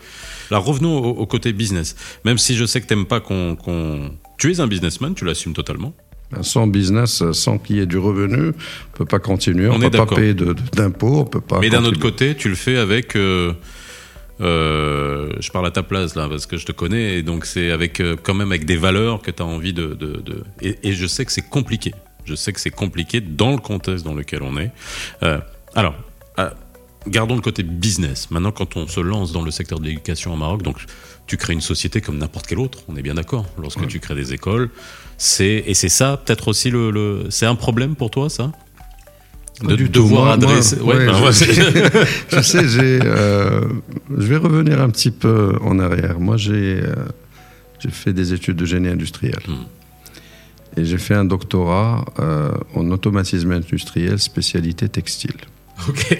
Là, 0.49 0.57
revenons 0.57 0.97
au, 0.97 1.09
au 1.11 1.25
côté 1.27 1.53
business. 1.53 1.95
Même 2.25 2.39
si 2.39 2.55
je 2.55 2.65
sais 2.65 2.81
que 2.81 2.87
t'aimes 2.87 3.05
pas 3.05 3.19
qu'on, 3.19 3.55
qu'on- 3.55 4.11
Tu 4.39 4.51
es 4.51 4.59
un 4.61 4.67
businessman, 4.67 5.13
tu 5.13 5.25
l'assumes 5.25 5.53
totalement. 5.53 5.93
Sans 6.41 6.67
business, 6.67 7.23
sans 7.31 7.57
qu'il 7.57 7.77
y 7.77 7.79
ait 7.79 7.85
du 7.85 7.97
revenu, 7.97 8.49
on 8.49 8.97
peut 8.97 9.05
pas 9.05 9.19
continuer, 9.19 9.67
on, 9.69 9.77
ne 9.79 9.83
peut 9.89 9.97
pas 9.97 10.05
payer 10.17 10.33
d'impôts, 10.73 11.19
on 11.21 11.25
peut 11.25 11.39
pas. 11.41 11.59
Mais 11.59 11.69
d'un 11.69 11.85
autre 11.85 11.99
côté, 12.01 12.35
tu 12.35 12.49
le 12.49 12.55
fais 12.55 12.77
avec. 12.77 13.15
euh, 13.15 13.53
euh, 14.39 15.31
je 15.39 15.49
parle 15.51 15.65
à 15.65 15.71
ta 15.71 15.81
place 15.83 16.15
là 16.15 16.27
parce 16.29 16.45
que 16.45 16.57
je 16.57 16.65
te 16.65 16.71
connais 16.71 17.15
et 17.17 17.23
donc 17.23 17.45
c'est 17.45 17.71
avec 17.71 17.99
euh, 17.99 18.15
quand 18.21 18.35
même 18.35 18.51
avec 18.51 18.65
des 18.65 18.77
valeurs 18.77 19.21
que 19.21 19.31
tu 19.31 19.41
as 19.41 19.45
envie 19.45 19.73
de, 19.73 19.87
de, 19.95 20.17
de- 20.21 20.43
et, 20.61 20.77
et 20.83 20.93
je 20.93 21.07
sais 21.07 21.25
que 21.25 21.31
c'est 21.31 21.47
compliqué 21.49 21.91
je 22.25 22.35
sais 22.35 22.53
que 22.53 22.59
c'est 22.59 22.69
compliqué 22.69 23.19
dans 23.19 23.49
le 23.51 23.57
contexte 23.57 24.05
dans 24.05 24.13
lequel 24.13 24.43
on 24.43 24.57
est 24.57 24.69
Euh, 25.23 25.39
alors 25.73 25.95
gardons 27.09 27.35
le 27.35 27.41
côté 27.41 27.63
business 27.63 28.29
maintenant 28.31 28.51
quand 28.51 28.75
on 28.77 28.87
se 28.87 28.99
lance 28.99 29.31
dans 29.31 29.43
le 29.43 29.51
secteur 29.51 29.79
de 29.79 29.85
l'éducation 29.85 30.33
au 30.33 30.37
Maroc 30.37 30.61
donc 30.63 30.77
tu 31.27 31.37
crées 31.37 31.53
une 31.53 31.61
société 31.61 31.99
comme 32.01 32.17
n'importe 32.17 32.47
quelle 32.47 32.59
autre 32.59 32.79
on 32.87 32.95
est 32.95 33.01
bien 33.01 33.15
d'accord 33.15 33.45
lorsque 33.61 33.85
tu 33.87 33.99
crées 33.99 34.15
des 34.15 34.33
écoles 34.33 34.69
c'est 35.17 35.63
et 35.67 35.73
c'est 35.73 35.89
ça 35.89 36.17
peut-être 36.23 36.47
aussi 36.47 36.69
le, 36.69 36.91
le 36.91 37.25
c'est 37.29 37.45
un 37.45 37.55
problème 37.55 37.95
pour 37.95 38.09
toi 38.11 38.29
ça? 38.29 38.51
De 39.63 39.75
du 39.75 39.89
devoir 39.89 40.25
moi, 40.25 40.33
adresser 40.33 40.75
ouais, 40.81 40.95
ouais, 40.97 41.05
ben, 41.07 41.15
je- 41.15 41.23
ouais, 41.23 41.33
c'est- 41.33 42.35
je 42.37 42.41
sais, 42.41 42.67
j'ai. 42.67 42.99
euh, 43.03 43.61
je 44.15 44.27
vais 44.27 44.37
revenir 44.37 44.79
un 44.79 44.89
petit 44.91 45.09
peu 45.09 45.55
en 45.61 45.79
arrière. 45.79 46.19
Moi, 46.19 46.37
j'ai 46.37 46.79
euh, 46.83 46.93
j'ai 47.79 47.89
fait 47.89 48.13
des 48.13 48.33
études 48.33 48.55
de 48.55 48.65
génie 48.65 48.87
industriel. 48.89 49.39
Hmm. 49.47 49.65
Et 50.79 50.85
j'ai 50.85 50.99
fait 50.99 51.15
un 51.15 51.25
doctorat 51.25 52.05
euh, 52.19 52.51
en 52.75 52.91
automatisme 52.91 53.51
industriel, 53.51 54.19
spécialité 54.19 54.89
textile. 54.89 55.33
Ok. 55.89 56.17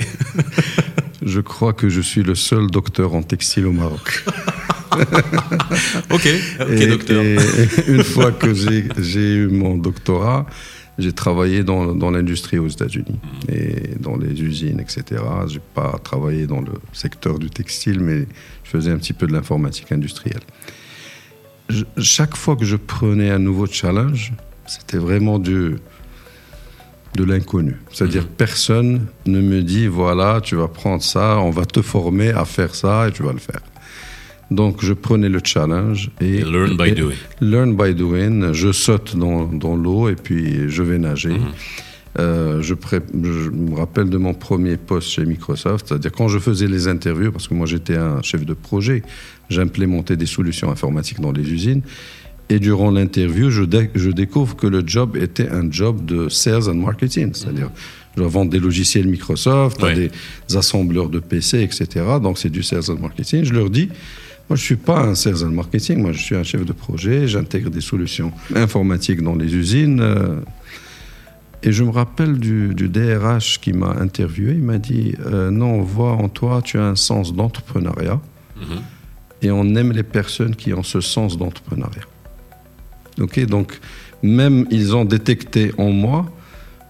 Je 1.23 1.41
crois 1.41 1.73
que 1.73 1.89
je 1.89 1.99
suis 2.01 2.23
le 2.23 2.35
seul 2.35 2.67
docteur 2.67 3.13
en 3.15 3.23
textile 3.23 3.65
au 3.65 3.71
Maroc. 3.71 4.23
ok, 6.11 6.27
ok, 6.59 6.69
et, 6.69 6.87
docteur. 6.87 7.23
et 7.23 7.37
une 7.87 8.03
fois 8.03 8.31
que 8.31 8.53
j'ai- 8.53 9.35
eu 9.35 9.47
mon 9.47 9.77
doctorat, 9.77 10.45
j'ai 10.97 11.11
travaillé 11.11 11.63
dans, 11.63 11.93
dans 11.93 12.11
l'industrie 12.11 12.57
aux 12.59 12.67
États-Unis 12.67 13.19
et 13.49 13.95
dans 13.99 14.15
les 14.15 14.41
usines, 14.41 14.79
etc. 14.79 15.21
J'ai 15.47 15.59
pas 15.73 15.99
travaillé 16.03 16.47
dans 16.47 16.61
le 16.61 16.71
secteur 16.93 17.37
du 17.39 17.49
textile, 17.49 17.99
mais 17.99 18.25
je 18.63 18.69
faisais 18.69 18.91
un 18.91 18.97
petit 18.97 19.13
peu 19.13 19.27
de 19.27 19.33
l'informatique 19.33 19.91
industrielle. 19.91 20.41
Je- 21.69 21.83
chaque 22.01 22.35
fois 22.37 22.55
que 22.55 22.65
je 22.65 22.77
prenais 22.77 23.29
un 23.29 23.39
nouveau 23.39 23.65
challenge, 23.67 24.33
c'était 24.65 24.97
vraiment 24.97 25.39
du, 25.39 25.75
de 27.15 27.23
l'inconnu. 27.23 27.75
C'est-à-dire 27.91 28.23
Mhm. 28.23 28.27
personne 28.37 29.05
ne 29.25 29.41
me 29.41 29.61
dit 29.61 29.87
voilà, 29.87 30.39
tu 30.41 30.55
vas 30.55 30.67
prendre 30.67 31.01
ça, 31.03 31.37
on 31.39 31.49
va 31.49 31.65
te 31.65 31.81
former 31.81 32.29
à 32.29 32.45
faire 32.45 32.75
ça 32.75 33.07
et 33.07 33.11
tu 33.11 33.23
vas 33.23 33.33
le 33.33 33.39
faire. 33.39 33.61
Donc 34.51 34.83
je 34.83 34.93
prenais 34.93 35.27
le 35.29 35.39
challenge 35.43 36.09
et 36.21 36.35
Et 36.37 36.43
learn 36.43 36.77
by 36.77 36.89
et- 36.89 36.91
doing. 36.91 37.15
Learn 37.41 37.75
by 37.75 37.93
doing. 37.95 38.53
Je 38.53 38.71
saute 38.71 39.15
dans, 39.17 39.45
dans 39.45 39.75
l'eau 39.75 40.07
et 40.09 40.15
puis 40.15 40.69
je 40.69 40.83
vais 40.83 40.97
nager. 40.99 41.29
Mhm. 41.39 41.39
Euh, 42.19 42.61
je, 42.63 42.73
pré- 42.73 43.01
je 43.13 43.49
me 43.51 43.75
rappelle 43.75 44.09
de 44.09 44.17
mon 44.17 44.33
premier 44.33 44.77
poste 44.77 45.09
chez 45.09 45.23
Microsoft, 45.25 45.87
c'est-à-dire 45.89 46.11
quand 46.11 46.27
je 46.27 46.39
faisais 46.39 46.65
les 46.67 46.87
interviews, 46.87 47.31
parce 47.31 47.47
que 47.47 47.53
moi 47.53 47.67
j'étais 47.67 47.95
un 47.95 48.21
chef 48.23 48.43
de 48.43 48.53
projet, 48.55 49.03
j'implémentais 49.49 50.15
des 50.17 50.25
solutions 50.25 50.71
informatiques 50.71 51.19
dans 51.19 51.31
les 51.31 51.51
usines. 51.51 51.81
Et 52.49 52.59
durant 52.59 52.91
l'interview, 52.91 53.49
je, 53.49 53.63
dé- 53.63 53.89
je 53.93 54.09
découvre 54.09 54.55
que 54.55 54.67
le 54.67 54.81
job 54.85 55.17
était 55.17 55.49
un 55.49 55.69
job 55.69 56.05
de 56.05 56.29
sales 56.29 56.69
and 56.69 56.75
marketing, 56.75 57.31
c'est-à-dire 57.33 57.69
je 58.15 58.21
dois 58.21 58.29
vendre 58.29 58.49
des 58.51 58.59
logiciels 58.59 59.07
Microsoft 59.07 59.83
à 59.83 59.87
Ouais. 59.87 59.95
des 60.47 60.55
assembleurs 60.57 61.09
de 61.09 61.19
PC, 61.19 61.61
etc. 61.61 62.05
Donc 62.21 62.37
c'est 62.37 62.49
du 62.49 62.63
sales 62.63 62.89
and 62.89 62.99
marketing. 63.01 63.43
Je 63.43 63.53
leur 63.53 63.69
dis, 63.69 63.89
moi, 64.49 64.55
je 64.55 64.63
suis 64.63 64.77
pas 64.77 65.01
un 65.01 65.13
sales 65.13 65.43
and 65.43 65.49
marketing. 65.51 65.99
Moi, 66.01 66.13
je 66.13 66.21
suis 66.21 66.35
un 66.35 66.43
chef 66.43 66.63
de 66.65 66.71
projet. 66.71 67.27
J'intègre 67.27 67.69
des 67.69 67.81
solutions 67.81 68.31
informatiques 68.55 69.21
dans 69.21 69.35
les 69.35 69.53
usines. 69.53 69.99
euh, 69.99 70.39
et 71.63 71.71
je 71.73 71.83
me 71.83 71.89
rappelle 71.89 72.37
du, 72.37 72.73
du 72.73 72.87
DRH 72.87 73.59
qui 73.59 73.73
m'a 73.73 73.89
interviewé. 73.99 74.53
Il 74.53 74.63
m'a 74.63 74.77
dit 74.77 75.15
euh, 75.25 75.51
Non, 75.51 75.71
on 75.73 75.81
voit 75.81 76.13
en 76.13 76.29
toi, 76.29 76.61
tu 76.63 76.77
as 76.77 76.85
un 76.85 76.95
sens 76.95 77.33
d'entrepreneuriat. 77.35 78.21
Mhm. 78.55 78.77
Et 79.41 79.51
on 79.51 79.75
aime 79.75 79.91
les 79.91 80.03
personnes 80.03 80.55
qui 80.55 80.73
ont 80.73 80.83
ce 80.83 81.01
sens 81.01 81.37
d'entrepreneuriat. 81.37 82.03
Donc, 83.17 83.79
même 84.23 84.65
ils 84.71 84.95
ont 84.95 85.05
détecté 85.05 85.71
en 85.77 85.91
moi, 85.91 86.25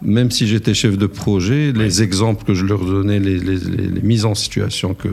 même 0.02 0.30
si 0.30 0.46
j'étais 0.48 0.74
chef 0.74 0.98
de 0.98 1.08
projet, 1.08 1.72
les 1.72 2.04
exemples 2.04 2.44
que 2.46 2.54
je 2.54 2.66
leur 2.66 2.84
donnais, 2.86 3.20
les, 3.20 3.40
les- 3.40 3.56
les- 3.58 3.88
les 3.88 4.02
mises 4.02 4.26
en 4.26 4.36
situation 4.36 4.94
que, 4.94 5.10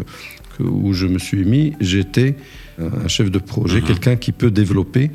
que- 0.58 0.62
où 0.62 0.92
je 0.92 1.06
me 1.06 1.18
suis 1.18 1.44
mis, 1.44 1.72
j'étais 1.80 2.36
un 2.78 3.08
chef 3.08 3.30
de 3.30 3.38
projet, 3.38 3.80
Mhm. 3.80 3.86
quelqu'un 3.86 4.16
qui 4.16 4.32
peut 4.32 4.50
développer. 4.50 5.10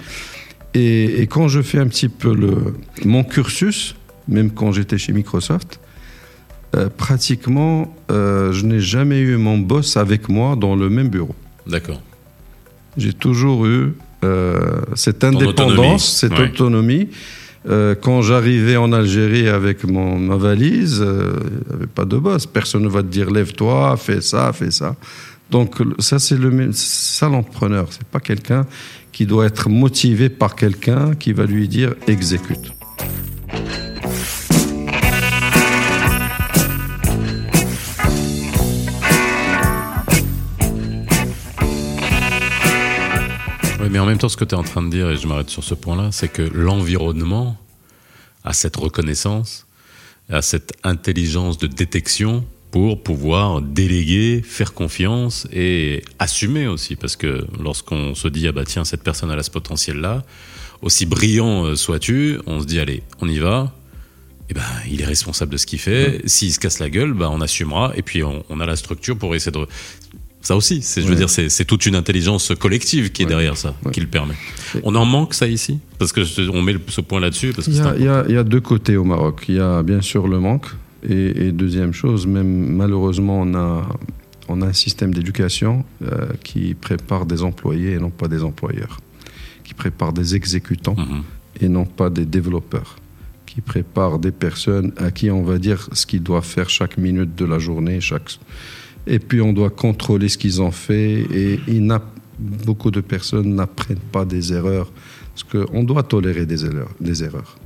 Et, 0.73 1.21
et 1.21 1.27
quand 1.27 1.47
je 1.47 1.61
fais 1.61 1.77
un 1.79 1.87
petit 1.87 2.09
peu 2.09 2.33
le, 2.33 2.73
mon 3.05 3.23
cursus, 3.23 3.95
même 4.27 4.51
quand 4.51 4.71
j'étais 4.71 4.97
chez 4.97 5.13
Microsoft, 5.13 5.79
euh, 6.75 6.87
pratiquement, 6.95 7.93
euh, 8.11 8.51
je 8.53 8.65
n'ai 8.65 8.79
jamais 8.79 9.19
eu 9.19 9.37
mon 9.37 9.57
boss 9.57 9.97
avec 9.97 10.29
moi 10.29 10.55
dans 10.55 10.75
le 10.75 10.89
même 10.89 11.09
bureau. 11.09 11.35
D'accord. 11.67 12.01
J'ai 12.97 13.13
toujours 13.13 13.65
eu 13.65 13.69
euh, 13.69 13.93
cette 14.95 15.23
autonomie. 15.23 15.43
indépendance, 15.43 16.17
cette 16.19 16.31
Ouais. 16.33 16.49
autonomie. 16.49 17.09
Euh, 17.67 17.93
quand 17.93 18.21
j'arrivais 18.21 18.77
en 18.77 18.93
Algérie 18.93 19.47
avec 19.49 19.83
mon, 19.83 20.17
ma 20.17 20.37
valise, 20.37 21.01
euh, 21.05 21.33
il 21.43 21.67
n'y 21.67 21.73
avait 21.75 21.87
pas 21.87 22.05
de 22.05 22.17
boss. 22.17 22.45
Personne 22.45 22.83
ne 22.83 22.87
va 22.89 23.01
te 23.01 23.07
dire 23.07 23.29
lève-toi, 23.29 23.97
fais 23.97 24.21
ça, 24.21 24.53
fais 24.53 24.71
ça. 24.71 24.95
Donc 25.51 25.75
ça, 25.99 26.19
c'est 26.19 26.37
le 26.37 26.69
ça 26.71 27.27
l'entrepreneur. 27.27 27.87
C'est 27.91 28.05
pas 28.07 28.19
quelqu'un 28.19 28.65
qui 29.11 29.25
doit 29.25 29.45
être 29.45 29.67
motivé 29.69 30.29
par 30.29 30.55
quelqu'un 30.55 31.15
qui 31.15 31.33
va 31.33 31.45
lui 31.45 31.67
dire 31.67 31.95
exécute. 32.07 32.71
Oui, 43.89 43.93
mais 43.93 43.99
en 43.99 44.05
même 44.05 44.19
temps, 44.19 44.29
ce 44.29 44.37
que 44.37 44.45
tu 44.45 44.53
es 44.53 44.57
en 44.57 44.61
train 44.61 44.83
de 44.83 44.89
dire, 44.91 45.09
et 45.09 45.17
je 45.17 45.25
m'arrête 45.25 45.49
sur 45.49 45.63
ce 45.63 45.73
point-là, 45.73 46.09
c'est 46.11 46.27
que 46.27 46.43
l'environnement 46.43 47.57
a 48.43 48.53
cette 48.53 48.75
reconnaissance, 48.75 49.65
a 50.29 50.43
cette 50.43 50.73
intelligence 50.83 51.57
de 51.57 51.65
détection 51.65 52.45
pour 52.69 53.01
pouvoir 53.01 53.63
déléguer, 53.63 54.43
faire 54.45 54.75
confiance 54.75 55.47
et 55.51 56.03
assumer 56.19 56.67
aussi. 56.67 56.97
Parce 56.97 57.15
que 57.15 57.47
lorsqu'on 57.59 58.13
se 58.13 58.27
dit, 58.27 58.47
ah 58.47 58.51
bah 58.51 58.63
tiens, 58.63 58.85
cette 58.85 59.01
personne 59.01 59.31
a 59.31 59.41
ce 59.41 59.49
potentiel-là, 59.49 60.23
aussi 60.83 61.07
brillant 61.07 61.65
euh, 61.65 61.75
sois-tu, 61.75 62.37
on 62.45 62.59
se 62.59 62.67
dit, 62.67 62.79
allez, 62.79 63.01
on 63.21 63.27
y 63.27 63.39
va. 63.39 63.73
Et 64.51 64.53
ben, 64.53 64.61
il 64.87 65.01
est 65.01 65.05
responsable 65.05 65.51
de 65.51 65.57
ce 65.57 65.65
qu'il 65.65 65.79
fait. 65.79 66.21
S'il 66.27 66.53
se 66.53 66.59
casse 66.59 66.77
la 66.77 66.91
gueule, 66.91 67.13
ben, 67.13 67.29
on 67.33 67.41
assumera. 67.41 67.93
Et 67.95 68.03
puis, 68.03 68.21
on, 68.21 68.45
on 68.49 68.59
a 68.59 68.67
la 68.67 68.75
structure 68.75 69.17
pour 69.17 69.33
essayer 69.33 69.51
de. 69.51 69.65
Ça 70.41 70.55
aussi, 70.55 70.81
c'est, 70.81 71.01
je 71.01 71.05
veux 71.07 71.13
Ouais. 71.13 71.17
dire, 71.17 71.29
c'est, 71.29 71.49
c'est 71.49 71.65
toute 71.65 71.85
une 71.85 71.95
intelligence 71.95 72.53
collective 72.57 73.11
qui 73.11 73.23
est 73.23 73.25
Ouais. 73.25 73.29
derrière 73.29 73.57
ça, 73.57 73.75
Ouais. 73.83 73.91
qui 73.91 73.99
le 73.99 74.07
permet. 74.07 74.35
On 74.83 74.95
en 74.95 75.05
manque 75.05 75.33
ça 75.33 75.47
ici? 75.47 75.79
Parce 75.97 76.13
que 76.13 76.23
je- 76.23 76.49
on 76.49 76.61
met 76.61 76.73
le- 76.73 76.81
ce 76.87 77.01
point 77.01 77.19
là-dessus. 77.19 77.51
Parce 77.53 77.67
que 77.67 77.71
Il 77.71 77.77
y, 77.77 77.81
a, 77.81 77.95
il 77.97 78.03
y 78.05 78.07
a- 78.07 78.25
il 78.29 78.35
y 78.35 78.37
a 78.37 78.43
deux 78.43 78.61
côtés 78.61 78.95
au 78.95 79.03
Maroc. 79.03 79.45
Il 79.49 79.55
y 79.55 79.59
a 79.59 79.83
bien 79.83 80.01
sûr 80.01 80.27
le 80.27 80.39
manque. 80.39 80.67
Et, 81.07 81.47
et 81.47 81.51
deuxième 81.51 81.93
chose, 81.93 82.25
même 82.25 82.73
malheureusement, 82.75 83.41
on 83.41 83.53
a, 83.53 83.87
on 84.47 84.61
a 84.61 84.65
un 84.67 84.73
système 84.73 85.13
d'éducation 85.13 85.83
euh, 86.03 86.27
qui 86.43 86.73
prépare 86.73 87.25
des 87.25 87.43
employés 87.43 87.91
et 87.93 87.99
non 87.99 88.09
pas 88.09 88.27
des 88.29 88.43
employeurs. 88.43 88.99
Qui 89.65 89.73
prépare 89.73 90.13
des 90.13 90.35
exécutants 90.35 90.95
Mhm. 90.97 91.23
et 91.61 91.67
non 91.67 91.85
pas 91.85 92.09
des 92.09 92.25
développeurs. 92.25 92.95
Qui 93.45 93.61
prépare 93.61 94.19
des 94.19 94.31
personnes 94.31 94.93
à 94.97 95.11
qui 95.11 95.29
on 95.31 95.43
va 95.43 95.57
dire 95.57 95.89
ce 95.91 96.05
qu'ils 96.05 96.23
doivent 96.23 96.45
faire 96.45 96.69
chaque 96.69 96.97
minute 96.97 97.35
de 97.35 97.45
la 97.45 97.59
journée. 97.59 97.99
Chaque... 98.01 98.39
Et 99.07 99.19
puis 99.19 99.41
on 99.41 99.53
doit 99.53 99.69
contrôler 99.69 100.29
ce 100.29 100.37
qu'ils 100.37 100.61
ont 100.61 100.71
fait. 100.71 101.21
Et 101.33 101.59
il 101.67 101.91
beaucoup 102.39 102.89
de 102.91 103.01
personnes 103.01 103.55
n'apprennent 103.55 103.97
pas 104.11 104.25
des 104.25 104.53
erreurs. 104.53 104.91
Parce 105.33 105.43
qu'on 105.67 105.83
doit 105.83 106.03
tolérer 106.03 106.45
des 106.45 106.65
erreurs. 106.65 106.91
Des 106.99 107.23
erreurs. 107.23 107.57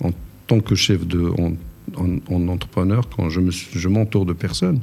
En 0.00 0.10
tant 0.46 0.60
que 0.60 0.74
chef 0.74 1.06
de, 1.06 1.28
en, 1.38 1.52
en- 1.96 2.18
en 2.34 2.48
entrepreneur, 2.48 3.08
quand 3.14 3.28
je, 3.30 3.40
me 3.40 3.50
suis- 3.50 3.78
je 3.78 3.88
m'entoure 3.88 4.24
de 4.26 4.32
personnes, 4.32 4.80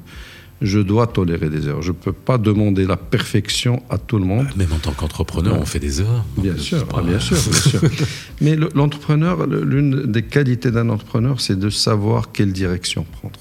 je 0.61 0.79
dois 0.79 1.07
tolérer 1.07 1.49
des 1.49 1.67
erreurs. 1.67 1.81
Je 1.81 1.91
ne 1.91 1.95
peux 1.97 2.13
pas 2.13 2.37
demander 2.37 2.85
la 2.85 2.95
perfection 2.97 3.83
à 3.89 3.97
tout 3.97 4.17
le 4.17 4.25
monde. 4.25 4.47
Même 4.55 4.71
en 4.73 4.79
tant 4.79 4.91
qu'entrepreneur, 4.93 5.57
on 5.59 5.65
fait 5.65 5.79
des 5.79 5.99
erreurs. 6.01 6.25
Bien 6.37 6.53
Donc, 6.53 6.61
sûr, 6.61 6.85
pas- 6.87 6.97
ah, 6.99 7.07
bien 7.07 7.19
sûr, 7.19 7.37
bien 7.37 7.59
sûr. 7.59 7.81
Mais 8.41 8.55
le- 8.55 8.69
l'entrepreneur, 8.75 9.45
le- 9.47 9.63
l'une 9.63 10.11
des 10.11 10.23
qualités 10.23 10.71
d'un 10.71 10.89
entrepreneur, 10.89 11.39
c'est 11.41 11.59
de 11.59 11.69
savoir 11.69 12.31
quelle 12.31 12.53
direction 12.53 13.05
prendre. 13.11 13.39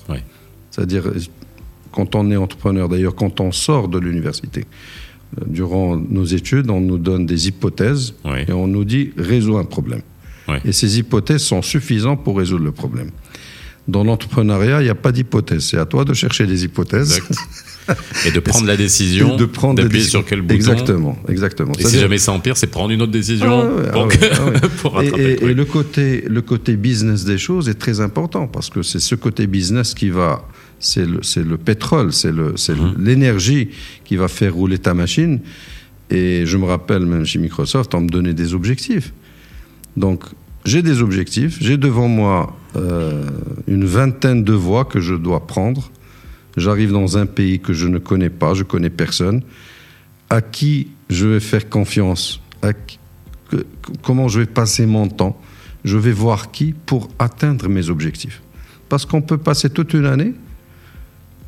C'est-à-dire, 0.71 1.05
quand 1.95 2.17
on 2.17 2.31
est 2.31 2.37
entrepreneur, 2.37 2.89
d'ailleurs, 2.89 3.15
quand 3.15 3.41
on 3.41 3.53
sort 3.53 3.89
de 3.89 3.99
l'université, 3.99 4.65
euh, 5.41 5.45
durant 5.47 5.97
nos 5.97 6.25
études, 6.25 6.69
on 6.71 6.81
nous 6.81 6.99
donne 6.99 7.25
des 7.25 7.47
hypothèses 7.49 8.15
Oui. 8.25 8.41
et 8.49 8.53
on 8.53 8.67
nous 8.67 8.85
dit 8.85 9.13
résous 9.17 9.57
un 9.57 9.65
problème. 9.65 10.03
Et 10.67 10.73
ces 10.73 10.99
hypothèses 10.99 11.43
sont 11.43 11.63
suffisantes 11.63 12.23
pour 12.23 12.37
résoudre 12.37 12.65
le 12.65 12.73
problème. 12.73 13.11
Dans 13.89 14.05
l'entrepreneuriat, 14.05 14.83
il 14.83 14.85
n'y 14.85 14.91
a 14.91 14.95
pas 14.95 15.11
d'hypothèse. 15.13 15.65
C'est 15.65 15.79
à 15.79 15.87
toi 15.87 16.05
de 16.05 16.13
chercher 16.13 16.47
des 16.47 16.65
hypothèses. 16.65 17.17
Exact. 17.17 17.35
Et 18.26 18.31
de 18.31 18.41
prendre 18.41 18.67
la 18.67 18.76
décision, 18.76 19.37
de 19.37 19.45
prendre 19.45 19.83
d'appuyer 19.83 20.05
sur 20.05 20.25
quel 20.25 20.41
bouton. 20.41 20.55
Exactement, 20.55 21.19
exactement. 21.29 21.73
Et 21.79 21.85
si 21.85 21.99
jamais 21.99 22.19
ça 22.19 22.33
empire, 22.33 22.57
c'est 22.57 22.67
prendre 22.69 22.91
une 22.93 23.03
autre 23.03 23.12
décision 23.12 23.47
Ah 23.62 23.67
ouais, 23.67 23.91
pour, 23.91 24.03
ah 24.05 24.09
que- 24.09 24.25
ah 24.33 24.45
ouais. 24.47 24.69
pour 24.81 24.93
rattraper 24.95 25.23
et- 25.23 25.29
le 25.31 25.37
truc. 25.37 25.50
et 25.50 25.55
le 25.55 25.64
côté, 25.64 26.25
le 26.29 26.43
côté 26.43 26.76
business 26.76 27.25
des 27.25 27.37
choses 27.38 27.69
est 27.69 27.75
très 27.75 28.00
important 28.00 28.47
parce 28.47 28.71
que 28.71 28.83
c'est 28.83 29.00
ce 29.00 29.14
côté 29.14 29.47
business 29.47 29.93
qui 29.95 30.09
va, 30.09 30.47
c'est 30.81 31.05
le, 31.07 31.23
c'est 31.23 31.45
le 31.45 31.57
pétrole, 31.59 32.12
c'est 32.12 32.33
le, 32.33 32.55
c'est 32.57 32.75
Mhm. 32.75 32.95
l'énergie 32.99 33.69
qui 34.05 34.17
va 34.17 34.29
faire 34.29 34.55
rouler 34.55 34.79
ta 34.79 34.95
machine. 34.95 35.41
Et 36.11 36.45
je 36.47 36.57
me 36.57 36.64
rappelle 36.67 37.05
même 37.07 37.25
chez 37.25 37.38
Microsoft, 37.38 37.95
on 37.95 38.00
me 38.03 38.09
donnait 38.09 38.35
des 38.35 38.55
objectifs. 38.55 39.12
Donc 39.97 40.25
j'ai 40.64 40.83
des 40.83 41.03
objectifs, 41.03 41.59
j'ai 41.61 41.76
devant 41.76 42.09
moi 42.09 42.57
euh, 42.76 43.23
une 43.69 43.85
vingtaine 43.85 44.43
de 44.45 44.53
voies 44.53 44.85
que 44.85 45.00
je 45.00 45.14
dois 45.14 45.47
prendre. 45.47 45.91
J'arrive 46.56 46.92
dans 46.92 47.18
un 47.18 47.26
pays 47.26 47.58
que 47.61 47.73
je 47.73 47.87
ne 47.88 47.99
connais 47.99 48.30
pas, 48.30 48.54
je 48.54 48.62
connais 48.62 48.90
personne. 48.90 49.42
À 50.30 50.40
qui 50.40 50.88
je 51.11 51.26
vais 51.26 51.40
faire 51.40 51.68
confiance? 51.68 52.40
À 52.62 52.73
qui- 52.73 52.99
que- 53.50 53.64
comment 54.02 54.28
je 54.28 54.40
vais 54.40 54.46
passer 54.46 54.87
mon 54.87 55.08
temps, 55.08 55.40
je 55.84 55.96
vais 55.99 56.12
voir 56.12 56.50
qui 56.50 56.73
pour 56.87 57.11
atteindre 57.18 57.68
mes 57.68 57.90
objectifs. 57.90 58.40
Parce 58.88 59.04
qu'on 59.04 59.23
peut 59.23 59.38
passer 59.38 59.68
toute 59.70 59.92
une 59.94 60.06
année 60.06 60.32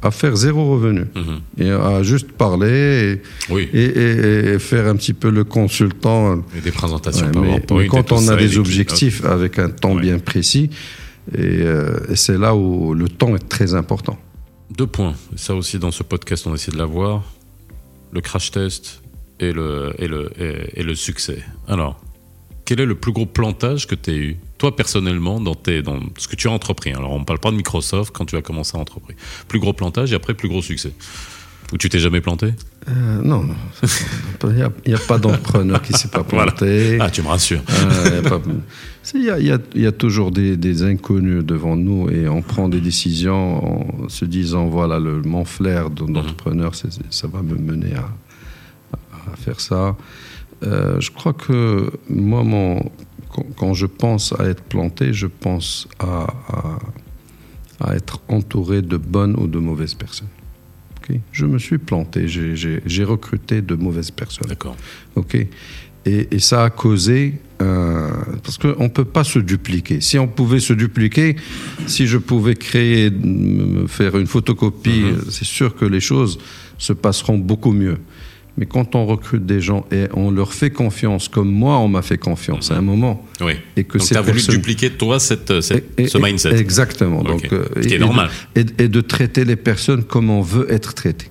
à 0.02 0.10
faire 0.10 0.36
zéro 0.36 0.72
revenu 0.72 1.04
Mhm. 1.14 1.40
et 1.64 1.70
à 1.70 2.02
juste 2.02 2.30
parler 2.32 3.22
Oui. 3.48 3.68
et, 3.72 3.78
et- 3.84 4.10
et- 4.12 4.48
et 4.54 4.58
faire 4.58 4.86
un 4.88 4.96
petit 4.96 5.14
peu 5.14 5.30
le 5.30 5.44
consultant. 5.44 6.44
Et 6.56 6.60
des 6.60 6.70
présentations 6.70 7.26
Ouais, 7.26 7.32
par 7.32 7.42
mais, 7.42 7.82
mais 7.82 7.86
quand 7.88 8.12
on 8.12 8.28
a 8.28 8.36
des 8.36 8.58
objectifs 8.58 9.24
avec 9.24 9.58
un 9.58 9.70
temps 9.70 9.94
Ouais. 9.94 10.02
bien 10.02 10.18
précis, 10.18 10.70
et, 11.34 11.38
euh, 11.62 11.98
et 12.10 12.16
c'est 12.16 12.38
là 12.38 12.54
où 12.54 12.92
le 12.94 13.08
temps 13.08 13.34
est 13.34 13.48
très 13.48 13.74
important. 13.74 14.18
Deux 14.70 14.86
points. 14.86 15.14
Ça 15.36 15.54
aussi, 15.54 15.78
dans 15.78 15.90
ce 15.90 16.02
podcast, 16.02 16.46
on 16.46 16.54
essaie 16.54 16.72
de 16.72 16.78
l'avoir. 16.78 17.22
Le 18.12 18.20
crash 18.20 18.50
test 18.50 19.02
et 19.40 19.52
le, 19.52 19.94
et 19.98 20.08
le, 20.08 20.30
et, 20.38 20.82
le 20.82 20.94
succès. 20.94 21.42
Alors, 21.68 22.00
quel 22.64 22.80
est 22.80 22.86
le 22.86 22.94
plus 22.94 23.12
gros 23.12 23.26
plantage 23.26 23.86
que 23.86 23.94
tu 23.94 24.10
as 24.10 24.14
eu, 24.14 24.36
toi 24.58 24.74
personnellement, 24.74 25.40
dans, 25.40 25.54
tes, 25.54 25.82
dans 25.82 26.00
ce 26.18 26.26
que 26.26 26.36
tu 26.36 26.48
as 26.48 26.52
entrepris? 26.52 26.92
Alors, 26.92 27.12
on 27.12 27.20
ne 27.20 27.24
parle 27.24 27.38
pas 27.38 27.50
de 27.50 27.56
Microsoft 27.56 28.12
quand 28.14 28.24
tu 28.24 28.36
as 28.36 28.42
commencé 28.42 28.76
à 28.76 28.80
entreprendre. 28.80 29.14
Plus 29.48 29.60
gros 29.60 29.72
plantage 29.72 30.12
et 30.12 30.16
après 30.16 30.34
plus 30.34 30.48
gros 30.48 30.62
succès. 30.62 30.92
Ou 31.72 31.78
tu 31.78 31.88
t'es 31.88 31.98
jamais 31.98 32.20
planté 32.20 32.54
Euh, 32.88 33.20
non. 33.22 33.44
Il 34.44 34.50
n'y 34.86 34.94
a, 34.94 34.98
pas 35.08 35.18
d'entrepreneur 35.18 35.82
qui 35.82 35.92
ne 35.92 35.98
s'est 35.98 36.08
pas 36.08 36.22
Voilà. 36.30 36.52
planté. 36.52 36.98
Ah, 37.00 37.10
tu 37.10 37.22
me 37.22 37.28
rassures. 37.28 37.62
Euh, 37.68 38.22
y 39.14 39.18
Il 39.18 39.22
y, 39.46 39.50
a, 39.52 39.58
y 39.74 39.92
toujours 39.92 40.30
des, 40.30 40.56
des 40.56 40.82
inconnus 40.82 41.44
devant 41.44 41.76
nous 41.76 42.08
et 42.10 42.28
on 42.28 42.42
prend 42.42 42.68
des 42.68 42.80
décisions 42.80 44.04
en 44.04 44.08
se 44.08 44.24
disant 44.24 44.66
voilà, 44.66 44.98
le, 45.00 45.22
mon 45.22 45.44
flair 45.44 45.90
d'entrepreneur, 45.90 46.74
c'est- 46.74 46.92
c'est- 46.92 47.10
ça 47.12 47.26
va 47.28 47.42
me 47.42 47.54
mener 47.56 47.94
à, 47.94 48.08
à- 48.92 49.32
à 49.32 49.36
faire 49.36 49.60
ça. 49.60 49.96
Euh, 50.64 51.00
je 51.00 51.10
crois 51.10 51.32
que 51.34 51.90
moi, 52.08 52.42
mon, 52.44 52.80
quand, 53.32 53.46
quand 53.56 53.74
je 53.74 53.86
pense 53.86 54.32
à 54.38 54.44
être 54.44 54.62
planté, 54.62 55.12
je 55.12 55.26
pense 55.26 55.86
à, 55.98 56.26
à- 56.48 56.78
à 57.90 57.94
être 57.94 58.20
entouré 58.28 58.82
de 58.82 58.96
bonnes 58.96 59.36
ou 59.38 59.46
de 59.48 59.58
mauvaises 59.58 59.94
personnes. 59.94 60.28
Je 61.32 61.46
me 61.46 61.58
suis 61.58 61.78
planté, 61.78 62.28
j'ai- 62.28 62.54
recruté 63.04 63.62
de 63.62 63.74
mauvaises 63.74 64.10
personnes. 64.10 64.48
D'accord. 64.48 64.76
Ok. 65.14 65.34
Et, 66.06 66.28
et 66.30 66.38
ça 66.38 66.64
a 66.64 66.70
causé. 66.70 67.34
euh, 67.62 68.10
parce 68.42 68.58
qu'on 68.58 68.82
ne 68.84 68.88
peut 68.88 69.06
pas 69.06 69.24
se 69.24 69.38
dupliquer. 69.38 70.02
Si 70.02 70.18
on 70.18 70.28
pouvait 70.28 70.60
se 70.60 70.74
dupliquer, 70.74 71.36
si 71.86 72.06
je 72.06 72.18
pouvais 72.18 72.54
créer, 72.54 73.10
faire 73.86 74.18
une 74.18 74.26
photocopie, 74.26 75.00
Mhm. 75.04 75.06
euh, 75.14 75.30
c'est 75.30 75.46
sûr 75.46 75.74
que 75.74 75.86
les 75.86 76.00
choses 76.00 76.38
se 76.76 76.92
passeront 76.92 77.38
beaucoup 77.38 77.72
mieux. 77.72 77.96
Mais 78.58 78.64
quand 78.66 78.94
on 78.94 79.04
recrute 79.04 79.44
des 79.44 79.60
gens 79.60 79.84
et 79.92 80.06
on 80.14 80.30
leur 80.30 80.54
fait 80.54 80.70
confiance, 80.70 81.28
comme 81.28 81.50
moi, 81.50 81.76
on 81.78 81.88
m'a 81.88 82.00
fait 82.02 82.16
confiance 82.16 82.70
à 82.70 82.76
un 82.76 82.80
moment, 82.80 83.26
Oui. 83.42 83.52
et 83.76 83.84
que 83.84 83.98
tu 83.98 84.16
as 84.16 84.22
voulu 84.22 84.42
dupliquer, 84.42 84.90
toi, 84.90 85.20
cette, 85.20 85.60
cette- 85.60 85.98
et- 85.98 86.04
et- 86.04 86.08
ce 86.08 86.16
mindset. 86.16 86.58
Exactement. 86.58 87.22
Donc, 87.22 87.52
euh, 87.52 87.66
Ce 87.76 87.80
qui 87.80 87.88
est 87.88 87.90
et- 87.90 87.94
et 87.94 87.98
de- 87.98 88.04
normal. 88.04 88.30
Et, 88.54 88.64
de 88.88 89.00
traiter 89.02 89.44
les 89.44 89.56
personnes 89.56 90.04
comme 90.04 90.30
on 90.30 90.40
veut 90.40 90.66
être 90.72 90.94
traité. 90.94 91.26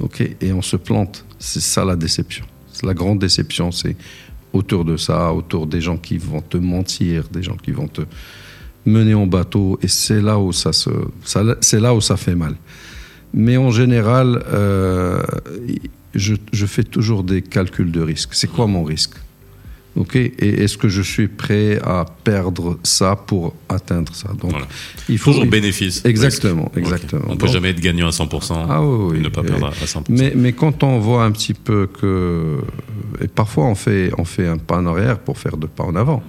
Ok. 0.00 0.20
Et 0.40 0.52
on 0.52 0.62
se 0.62 0.76
plante. 0.76 1.24
C'est 1.38 1.60
ça 1.62 1.84
la 1.84 1.94
déception. 1.94 2.44
La 2.82 2.94
grande 2.94 3.20
déception, 3.20 3.70
c'est 3.70 3.94
autour 4.52 4.84
de 4.84 4.96
ça, 4.96 5.32
autour 5.32 5.68
des 5.68 5.80
gens 5.80 5.96
qui 5.96 6.18
vont 6.18 6.40
te 6.40 6.56
mentir, 6.56 7.24
des 7.32 7.42
gens 7.44 7.56
qui 7.56 7.70
vont 7.70 7.86
te 7.86 8.02
mener 8.84 9.14
en 9.14 9.28
bateau. 9.28 9.78
Et 9.80 9.86
c'est 9.88 10.20
là 10.20 10.38
où 10.40 10.52
ça 10.52 10.72
se, 10.72 10.90
ça- 11.24 11.44
là 11.78 11.94
où 11.94 12.00
ça 12.00 12.16
fait 12.16 12.34
mal. 12.34 12.56
Mais 13.32 13.56
en 13.56 13.70
général, 13.70 14.42
euh, 14.52 15.22
je, 16.14 16.34
je 16.52 16.66
fais 16.66 16.84
toujours 16.84 17.22
des 17.24 17.42
calculs 17.42 17.90
de 17.92 18.00
risque. 18.00 18.30
C'est 18.34 18.48
quoi 18.50 18.66
mon 18.66 18.84
risque? 18.84 19.14
Ok, 19.94 20.16
et 20.16 20.32
est-ce 20.62 20.78
que 20.78 20.88
je 20.88 21.02
suis 21.02 21.28
prêt 21.28 21.78
à 21.84 22.06
perdre 22.24 22.78
ça 22.82 23.14
pour 23.14 23.54
atteindre 23.68 24.14
ça? 24.14 24.28
Donc, 24.40 24.52
Voilà. 24.52 24.66
il 25.10 25.18
faut 25.18 25.32
Toujours 25.32 25.44
bénéfice. 25.46 26.02
Exactement, 26.06 26.72
risque. 26.74 26.78
Exactement. 26.78 27.24
On 27.28 27.36
peut 27.36 27.44
Donc- 27.44 27.52
jamais 27.52 27.68
être 27.70 27.80
gagnant 27.80 28.06
à 28.06 28.10
100% 28.10 28.66
Ah 28.70 28.82
oui, 28.82 29.18
et 29.18 29.20
ne 29.20 29.28
pas 29.28 29.42
perdre 29.42 29.66
à 29.66 29.68
à 29.68 29.72
100%. 29.86 30.04
Mais, 30.08 30.32
mais 30.34 30.54
quand 30.54 30.82
on 30.82 30.98
voit 30.98 31.24
un 31.24 31.30
petit 31.30 31.52
peu 31.52 31.86
que. 31.88 32.56
Et 33.20 33.28
parfois, 33.28 33.66
on 33.66 33.74
fait, 33.74 34.10
on 34.16 34.24
fait 34.24 34.46
un 34.48 34.56
pas 34.56 34.78
en 34.78 34.86
arrière 34.86 35.18
pour 35.18 35.36
faire 35.38 35.58
deux 35.58 35.68
pas 35.68 35.84
en 35.84 35.94
avant. 35.94 36.22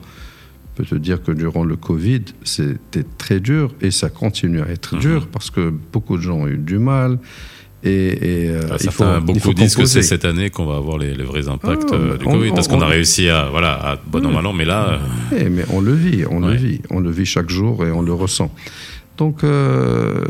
Je 0.78 0.84
peux 0.84 0.86
te 0.90 0.96
dire 1.02 1.24
que 1.24 1.32
durant 1.32 1.64
le 1.64 1.78
Covid, 1.78 2.24
c'était 2.44 3.06
très 3.18 3.40
dur 3.40 3.74
et 3.80 3.92
ça 3.92 4.10
continue 4.10 4.60
à 4.60 4.68
être 4.68 4.96
Mhm. 4.96 5.02
dur 5.02 5.28
parce 5.32 5.50
que 5.52 5.70
beaucoup 5.94 6.18
de 6.18 6.22
gens 6.22 6.36
ont 6.40 6.48
eu 6.50 6.58
du 6.58 6.80
mal. 6.80 7.18
Et, 7.86 7.90
et, 8.46 8.50
euh, 8.50 8.62
Ah, 8.72 8.78
il 8.82 8.92
faut, 8.92 9.04
il 9.04 9.26
beaucoup 9.26 9.40
faut 9.40 9.54
disent 9.54 9.76
que 9.76 9.86
c'est 9.86 10.04
cette 10.04 10.24
année 10.24 10.50
qu'on 10.50 10.66
va 10.66 10.78
avoir 10.78 10.98
les, 10.98 11.14
les 11.14 11.24
vrais 11.26 11.50
impacts 11.50 11.90
Ah, 11.92 11.96
euh, 11.96 12.18
du 12.18 12.26
on- 12.26 12.32
Covid, 12.32 12.52
parce 12.52 12.70
qu'on 12.70 12.80
a 12.82 12.86
réussi 12.88 13.28
à, 13.28 13.50
voilà, 13.50 13.74
à 13.74 13.96
bon 14.08 14.26
an, 14.26 14.46
an, 14.46 14.54
mais 14.54 14.64
là, 14.64 15.00
euh, 15.34 15.38
Eh, 15.38 15.50
mais 15.50 15.66
on 15.70 15.82
le 15.82 15.94
vit, 15.94 16.24
on 16.30 16.42
Ouais. 16.44 16.52
le 16.52 16.56
vit, 16.56 16.82
on 16.90 17.00
le 17.02 17.12
vit 17.12 17.26
chaque 17.26 17.50
jour 17.50 17.86
et 17.86 17.92
on 17.92 18.02
le 18.02 18.14
ressent. 18.14 18.54
Donc, 19.18 19.44
euh, 19.44 20.24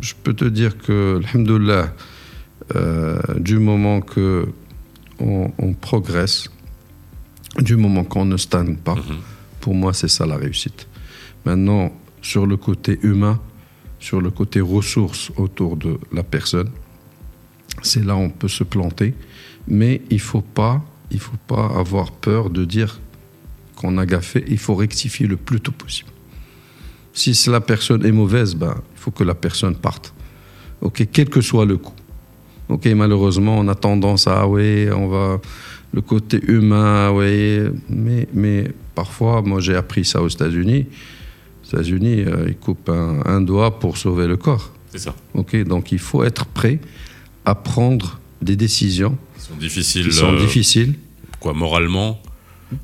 je 0.00 0.12
peux 0.22 0.34
te 0.34 0.44
dire 0.44 0.78
que, 0.78 1.20
alhamdoulilah, 1.34 1.92
du 3.38 3.58
moment 3.58 4.00
que 4.00 4.46
on, 5.20 5.50
on 5.58 5.72
progresse, 5.74 6.48
du 7.58 7.76
moment 7.76 8.04
qu'on 8.04 8.24
ne 8.24 8.36
stagne 8.36 8.76
pas, 8.76 8.94
Mhm. 8.94 9.02
pour 9.60 9.74
moi, 9.74 9.92
c'est 9.92 10.08
ça 10.08 10.26
la 10.26 10.36
réussite. 10.36 10.86
Maintenant, 11.44 11.92
sur 12.22 12.46
le 12.46 12.56
côté 12.56 12.98
humain, 13.02 13.40
sur 14.00 14.20
le 14.20 14.30
côté 14.30 14.60
ressources 14.60 15.30
autour 15.36 15.76
de 15.76 15.98
la 16.12 16.22
personne, 16.22 16.70
c'est 17.84 18.04
là 18.04 18.16
où 18.16 18.20
on 18.20 18.30
peut 18.30 18.48
se 18.48 18.64
planter, 18.64 19.14
mais 19.68 20.02
il 20.10 20.20
faut 20.20 20.40
pas, 20.40 20.82
il 21.10 21.20
faut 21.20 21.36
pas 21.46 21.66
avoir 21.76 22.12
peur 22.12 22.50
de 22.50 22.64
dire 22.64 23.00
qu'on 23.76 23.98
a 23.98 24.06
gaffé, 24.06 24.44
il 24.48 24.58
faut 24.58 24.74
rectifier 24.74 25.26
le 25.26 25.36
plus 25.36 25.60
tôt 25.60 25.72
possible. 25.72 26.10
Si 27.12 27.32
la 27.48 27.60
personne 27.60 28.04
est 28.04 28.12
mauvaise, 28.12 28.54
ben, 28.54 28.74
il 28.94 29.00
faut 29.00 29.10
que 29.10 29.22
la 29.22 29.34
personne 29.34 29.76
parte. 29.76 30.12
Ok, 30.80 31.06
quel 31.12 31.28
que 31.28 31.40
soit 31.40 31.64
le 31.64 31.76
coût. 31.76 31.94
Ok, 32.68 32.86
malheureusement, 32.86 33.58
on 33.58 33.68
a 33.68 33.74
tendance 33.74 34.26
à, 34.26 34.40
ah 34.42 34.48
on 34.48 35.08
va, 35.08 35.40
le 35.92 36.00
côté 36.00 36.40
humain, 36.42 37.10
oui, 37.12 37.60
mais, 37.88 38.26
mais 38.34 38.72
parfois, 38.94 39.42
moi 39.42 39.60
j'ai 39.60 39.76
appris 39.76 40.04
ça 40.04 40.20
aux 40.22 40.28
États-Unis. 40.28 40.86
Aux 41.62 41.66
États-Unis, 41.68 42.24
euh, 42.26 42.46
ils 42.48 42.56
coupent 42.56 42.88
un, 42.88 43.20
un 43.24 43.40
doigt 43.40 43.78
pour 43.78 43.96
sauver 43.96 44.26
le 44.26 44.36
corps. 44.36 44.72
c'est 44.90 44.98
ça. 44.98 45.14
Ok, 45.34 45.56
donc 45.64 45.92
il 45.92 46.00
faut 46.00 46.24
être 46.24 46.46
prêt 46.46 46.80
à 47.44 47.54
prendre 47.54 48.20
des 48.42 48.56
décisions 48.56 49.16
Ils 49.36 49.42
sont 49.42 49.56
difficiles, 49.58 50.08
qui 50.08 50.14
sont 50.14 50.32
euh, 50.34 50.38
difficiles. 50.38 50.94
quoi, 51.40 51.52
moralement. 51.54 52.20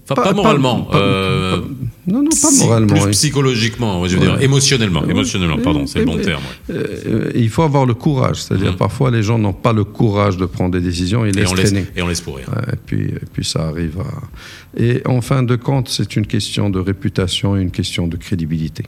Enfin, 0.08 0.22
Pas- 0.22 0.32
moralement. 0.34 0.82
pas- 0.82 0.96
euh, 0.98 1.56
pas- 1.58 1.66
non, 2.06 2.22
non, 2.22 2.28
pas 2.30 2.50
moralement. 2.64 2.94
Plus 2.94 3.04
oui. 3.06 3.10
psychologiquement, 3.10 4.06
je 4.06 4.16
veux 4.16 4.20
Ouais. 4.20 4.26
dire, 4.36 4.42
émotionnellement. 4.42 5.00
Ouais. 5.02 5.10
Émotionnellement, 5.10 5.58
pardon, 5.58 5.86
c'est 5.86 6.00
le 6.00 6.04
bon 6.04 6.16
Mais- 6.16 6.22
terme. 6.22 6.42
ouais. 6.68 6.74
Euh, 6.76 7.32
il 7.34 7.48
faut 7.48 7.62
avoir 7.62 7.86
le 7.86 7.94
courage. 7.94 8.42
C'est-à-dire, 8.42 8.72
Mhm. 8.72 8.76
parfois, 8.76 9.10
les 9.10 9.22
gens 9.24 9.38
n'ont 9.38 9.54
pas 9.54 9.72
le 9.72 9.82
courage 9.82 10.36
de 10.36 10.44
prendre 10.46 10.70
des 10.72 10.80
décisions, 10.80 11.24
ils 11.24 11.30
Et 11.30 11.32
laissent 11.40 11.50
on, 11.50 11.54
laisse, 11.54 11.70
traîner. 11.72 11.86
et 11.96 12.02
on 12.02 12.08
laisse 12.08 12.20
pourrir. 12.20 12.46
Et, 12.72 12.76
puis, 12.76 13.06
et 13.06 13.26
puis, 13.32 13.44
ça 13.44 13.66
arrive 13.68 13.98
à. 14.00 14.80
Et 14.80 15.02
en 15.06 15.22
fin 15.22 15.42
de 15.42 15.56
compte, 15.56 15.88
c'est 15.88 16.14
une 16.14 16.26
question 16.26 16.70
de 16.70 16.78
réputation 16.78 17.56
et 17.56 17.62
une 17.62 17.72
question 17.72 18.06
de 18.06 18.16
crédibilité. 18.16 18.84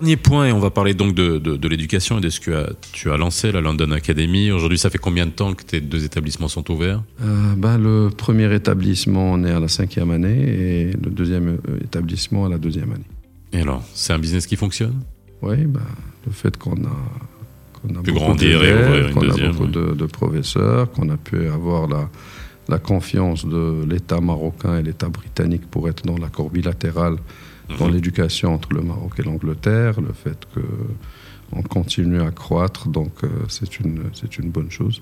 Dernier 0.00 0.16
point, 0.16 0.46
et 0.46 0.52
on 0.52 0.60
va 0.60 0.70
parler 0.70 0.94
donc 0.94 1.14
de, 1.14 1.38
de, 1.38 1.56
de 1.56 1.68
l'éducation 1.68 2.18
et 2.18 2.20
de 2.20 2.28
ce 2.28 2.38
que 2.38 2.72
tu 2.92 3.10
as 3.10 3.16
lancé, 3.16 3.50
la 3.50 3.60
London 3.60 3.90
Academy. 3.90 4.52
Aujourd'hui, 4.52 4.78
ça 4.78 4.90
fait 4.90 4.98
combien 4.98 5.26
de 5.26 5.32
temps 5.32 5.54
que 5.54 5.64
tes 5.64 5.80
deux 5.80 6.04
établissements 6.04 6.46
sont 6.46 6.70
ouverts? 6.70 7.02
Euh, 7.20 7.54
ben, 7.56 7.78
le 7.78 8.10
premier 8.16 8.54
établissement, 8.54 9.32
on 9.32 9.42
est 9.44 9.50
à 9.50 9.58
la 9.58 9.66
cinquième 9.66 10.12
année, 10.12 10.38
et 10.38 10.84
le 10.92 11.10
deuxième 11.10 11.48
euh, 11.48 11.82
établissement 11.82 12.46
à 12.46 12.48
la 12.48 12.58
deuxième 12.58 12.92
année. 12.92 13.08
Et 13.52 13.60
alors, 13.60 13.82
c'est 13.92 14.12
un 14.12 14.20
business 14.20 14.46
qui 14.46 14.54
fonctionne? 14.54 14.94
Oui, 15.42 15.56
ben, 15.64 15.80
le 16.26 16.32
fait 16.32 16.56
qu'on 16.56 16.76
a, 16.84 16.96
qu'on 17.82 17.96
a 17.96 18.02
Pu 18.02 18.12
grandir 18.12 18.62
et 18.62 18.72
ouvrir 18.72 19.08
une 19.08 19.14
qu'on 19.14 19.28
a 19.28 19.48
beaucoup 19.48 19.64
ouais. 19.64 19.70
de, 19.70 19.94
de 19.94 20.06
professeurs, 20.06 20.92
qu'on 20.92 21.08
a 21.08 21.16
pu 21.16 21.48
avoir 21.48 21.88
la, 21.88 22.08
la 22.68 22.78
confiance 22.78 23.44
de 23.44 23.84
l'État 23.88 24.20
marocain 24.20 24.78
et 24.78 24.82
l'État 24.84 25.08
britannique 25.08 25.68
pour 25.68 25.88
être 25.88 26.04
dans 26.04 26.18
l'accord 26.18 26.50
bilatéral 26.50 27.16
dans 27.78 27.86
Mhm. 27.88 27.94
l'éducation 27.94 28.54
entre 28.54 28.72
le 28.74 28.82
Maroc 28.82 29.12
et 29.18 29.22
l'Angleterre, 29.22 30.00
le 30.00 30.12
fait 30.12 30.38
que 30.54 30.60
on 31.52 31.62
continue 31.62 32.20
à 32.20 32.30
croître, 32.30 32.88
donc 32.88 33.12
euh, 33.24 33.28
c'est 33.48 33.80
une, 33.80 34.02
une 34.38 34.50
bonne 34.50 34.70
chose. 34.70 35.00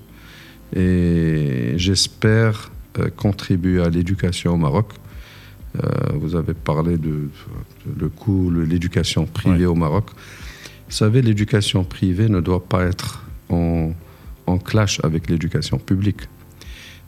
Et 0.75 1.73
j'espère 1.77 2.71
euh, 2.99 3.09
contribuer 3.15 3.81
à 3.81 3.89
l'éducation 3.89 4.53
au 4.53 4.57
Maroc. 4.57 4.87
Euh, 5.75 5.87
vous 6.15 6.35
avez 6.35 6.53
parlé 6.53 6.97
de, 6.97 7.29
le 7.99 8.09
coût, 8.09 8.51
de 8.51 8.61
l'éducation 8.61 9.25
privée 9.25 9.65
au 9.65 9.75
Maroc. 9.75 10.05
Vous 10.89 10.95
savez, 10.95 11.21
l'éducation 11.21 11.83
privée 11.83 12.29
ne 12.29 12.39
doit 12.39 12.63
pas 12.63 12.83
être 12.85 13.25
en, 13.49 13.91
en 14.45 14.57
clash 14.57 14.99
avec 15.03 15.29
l'éducation 15.29 15.77
publique. 15.77 16.21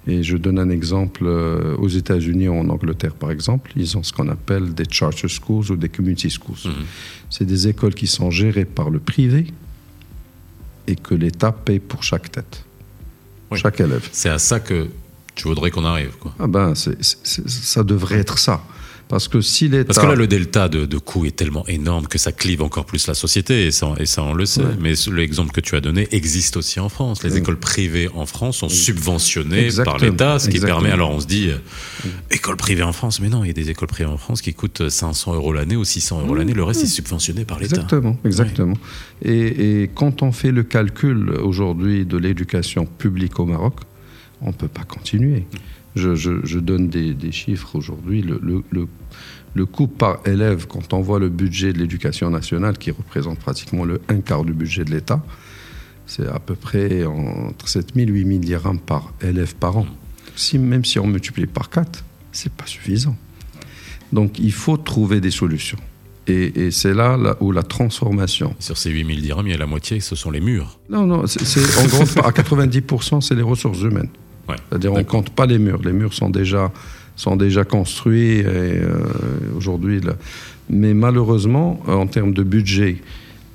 Et 0.10 0.24
je 0.24 0.38
donne 0.38 0.60
un 0.60 0.70
exemple. 0.70 1.24
euh, 1.26 1.76
aux 1.78 1.88
États-Unis 2.02 2.48
ou 2.50 2.56
en 2.64 2.68
Angleterre, 2.70 3.14
par 3.14 3.30
exemple, 3.32 3.72
ils 3.76 3.98
ont 3.98 4.04
ce 4.04 4.12
qu'on 4.12 4.28
appelle 4.30 4.74
des 4.74 4.86
charter 4.90 5.28
schools 5.28 5.72
ou 5.72 5.76
des 5.76 5.90
community 5.90 6.30
schools. 6.30 6.58
Mhm. 6.66 6.86
C'est 7.30 7.46
des 7.46 7.68
écoles 7.68 7.94
qui 7.94 8.08
sont 8.08 8.32
gérées 8.32 8.66
par 8.66 8.90
le 8.90 9.00
privé 9.00 9.42
et 10.88 10.96
que 10.96 11.14
l'État 11.14 11.52
paye 11.52 11.80
pour 11.80 12.02
chaque 12.04 12.32
tête, 12.32 12.66
Oui. 13.52 13.60
chaque 13.60 13.80
élève. 13.80 14.08
C'est 14.12 14.30
à 14.30 14.40
ça 14.40 14.60
que 14.60 14.88
tu 15.36 15.48
voudrais 15.48 15.70
qu'on 15.72 15.86
arrive, 15.86 16.16
quoi. 16.20 16.34
Ah 16.40 16.48
ben, 16.48 16.74
ça 16.76 17.84
devrait 17.84 18.18
être 18.20 18.38
ça. 18.40 18.62
Parce 19.10 19.28
que 19.28 19.42
si 19.42 19.68
l'État... 19.68 19.86
Parce 19.86 19.98
que 19.98 20.06
là, 20.06 20.14
le 20.14 20.28
delta 20.28 20.70
de, 20.70 20.86
de 20.86 20.98
coûts 21.00 21.26
est 21.26 21.36
tellement 21.36 21.66
énorme 21.68 22.06
que 22.06 22.20
ça 22.20 22.32
clive 22.32 22.62
encore 22.62 22.86
plus 22.86 23.08
la 23.08 23.16
société, 23.16 23.66
et 23.66 23.72
ça, 23.72 23.96
et 23.98 24.06
ça 24.06 24.22
on 24.22 24.36
le 24.36 24.46
sait. 24.46 24.62
Ouais. 24.62 24.78
Mais 24.80 24.94
l'exemple 25.12 25.52
que 25.52 25.62
tu 25.62 25.76
as 25.76 25.82
donné 25.82 26.08
existe 26.12 26.58
aussi 26.58 26.80
en 26.80 26.90
France. 26.90 27.24
Les 27.24 27.36
écoles 27.36 27.58
privées 27.58 28.08
en 28.14 28.28
France 28.28 28.58
sont 28.58 28.70
subventionnées 28.70 29.66
Exactement. 29.66 29.98
par 29.98 30.06
l'État, 30.06 30.38
ce 30.38 30.48
qui 30.50 30.58
Exactement. 30.58 30.82
permet, 30.82 30.94
alors 30.94 31.10
on 31.10 31.20
se 31.20 31.26
dit, 31.26 31.50
euh, 31.50 31.58
école 32.30 32.56
privée 32.56 32.84
en 32.84 32.94
France, 32.94 33.20
mais 33.20 33.30
non, 33.30 33.44
il 33.44 33.48
y 33.48 33.50
a 33.50 33.54
des 33.54 33.72
écoles 33.72 33.88
privées 33.88 34.12
en 34.12 34.18
France 34.18 34.44
qui 34.44 34.54
coûtent 34.54 34.88
500 34.88 35.34
euros 35.34 35.54
l'année 35.54 35.76
ou 35.76 35.84
600 35.84 36.22
euros 36.22 36.36
l'année, 36.36 36.54
le 36.54 36.64
reste 36.64 36.84
est 36.84 36.86
subventionné 36.86 37.46
par 37.46 37.60
l'État. 37.60 37.78
Exactement, 37.78 38.16
exactement. 38.24 38.78
Et, 39.24 39.82
et 39.82 39.88
quand 39.88 40.22
on 40.22 40.32
fait 40.32 40.52
le 40.52 40.62
calcul 40.62 41.32
aujourd'hui 41.32 42.06
de 42.06 42.18
l'éducation 42.18 42.86
publique 42.86 43.40
au 43.40 43.48
Maroc, 43.48 43.74
on 44.42 44.50
ne 44.50 44.54
peut 44.54 44.68
pas 44.68 44.84
continuer. 44.84 45.48
Je, 45.96 46.16
je- 46.16 46.46
je 46.46 46.60
donne 46.60 46.90
des, 46.90 47.14
des 47.14 47.32
chiffres 47.32 47.76
aujourd'hui. 47.76 48.22
Le, 48.22 48.40
le- 48.42 48.64
le- 48.72 48.88
le 49.56 49.66
coût 49.66 49.88
par 49.88 50.20
élève, 50.26 50.68
quand 50.68 50.94
on 50.94 51.02
voit 51.02 51.18
le 51.20 51.30
budget 51.30 51.74
de 51.74 51.80
l'éducation 51.80 52.30
nationale, 52.30 52.78
qui 52.78 52.92
représente 52.92 53.40
pratiquement 53.40 53.84
le 53.86 54.00
un 54.08 54.22
quart 54.22 54.46
du 54.46 54.54
budget 54.54 54.86
de 54.86 54.92
l'État, 54.92 55.24
c'est 56.06 56.28
à 56.28 56.40
peu 56.40 56.56
près 56.56 57.04
entre 57.06 57.68
7 57.68 57.94
000 57.96 58.10
et 58.10 58.12
8 58.12 58.28
000 58.28 58.40
dirhams 58.40 58.80
par 58.80 59.14
élève 59.22 59.56
par 59.56 59.78
an. 59.78 59.88
Si, 60.36 60.58
même 60.60 60.86
si 60.86 61.00
on 61.00 61.08
multiplie 61.08 61.48
par 61.48 61.70
4, 61.70 62.04
c'est 62.32 62.52
pas 62.54 62.66
suffisant. 62.68 63.16
Donc 64.14 64.40
il 64.40 64.52
faut 64.54 64.78
trouver 64.78 65.20
des 65.22 65.32
solutions. 65.32 65.78
Et, 66.28 66.66
et 66.68 66.72
c'est 66.72 66.94
là, 66.94 67.18
là 67.18 67.36
où 67.40 67.52
la 67.52 67.64
transformation. 67.64 68.56
Sur 68.60 68.78
ces 68.78 68.92
8000 68.92 69.22
dirhams, 69.22 69.48
il 69.48 69.52
y 69.52 69.56
a 69.56 69.58
la 69.58 69.66
moitié, 69.66 70.00
ce 70.00 70.16
sont 70.16 70.30
les 70.30 70.40
murs. 70.42 70.80
Non, 70.90 71.06
non, 71.08 71.26
c'est 71.26 71.60
en 71.80 71.88
grande 71.88 72.10
part, 72.14 72.28
à 72.28 72.32
90%, 72.32 73.22
c'est 73.22 73.34
les 73.36 73.42
ressources 73.42 73.82
humaines. 73.82 74.10
Ouais. 74.50 74.56
C'est-à-dire, 74.70 74.94
on 74.94 74.98
ne 74.98 75.04
compte 75.04 75.30
pas 75.30 75.46
les 75.46 75.60
murs. 75.60 75.80
Les 75.84 75.94
murs 75.94 76.14
sont 76.14 76.30
déjà, 76.30 76.72
sont 77.16 77.36
déjà 77.36 77.64
construits 77.64 78.42
euh, 78.46 79.00
aujourd'hui. 79.56 80.02
Mais 80.70 80.94
malheureusement, 80.94 81.80
en 81.88 82.08
termes 82.08 82.34
de 82.34 82.44
budget 82.44 82.98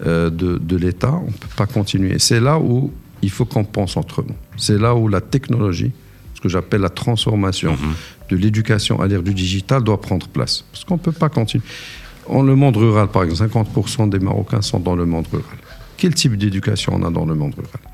euh, 0.07 0.31
de, 0.31 0.59
de 0.59 0.77
l'État, 0.77 1.13
on 1.15 1.27
ne 1.27 1.33
peut 1.33 1.49
pas 1.57 1.67
continuer. 1.67 2.19
C'est 2.19 2.41
là 2.41 2.59
où 2.59 2.93
il 3.23 3.31
faut 3.31 3.45
qu'on 3.45 3.65
pense 3.65 3.97
entre 3.97 4.23
nous. 4.23 4.35
C'est 4.57 4.79
là 4.79 4.95
où 4.95 5.09
la 5.09 5.21
technologie, 5.21 5.93
ce 6.35 6.41
que 6.41 6.49
j'appelle 6.49 6.81
la 6.83 6.89
transformation 6.91 7.73
Mhm. 7.73 7.95
de 8.31 8.37
l'éducation 8.37 9.01
à 9.01 9.07
l'ère 9.07 9.23
du 9.23 9.33
digital, 9.35 9.83
doit 9.83 10.01
prendre 10.01 10.27
place. 10.29 10.65
Parce 10.73 10.85
qu'on 10.85 10.95
ne 10.95 11.01
peut 11.01 11.13
pas 11.13 11.29
continuer. 11.29 11.65
En 12.27 12.43
le 12.43 12.55
monde 12.57 12.77
rural, 12.77 13.09
par 13.09 13.23
exemple, 13.25 13.51
50% 13.53 14.09
des 14.09 14.19
Marocains 14.19 14.63
sont 14.63 14.81
dans 14.81 14.97
le 14.97 15.05
monde 15.07 15.27
rural. 15.31 15.59
Quel 15.97 16.15
type 16.15 16.37
d'éducation 16.37 16.95
on 16.97 17.03
a 17.07 17.11
dans 17.11 17.25
le 17.27 17.35
monde 17.35 17.55
rural? 17.55 17.94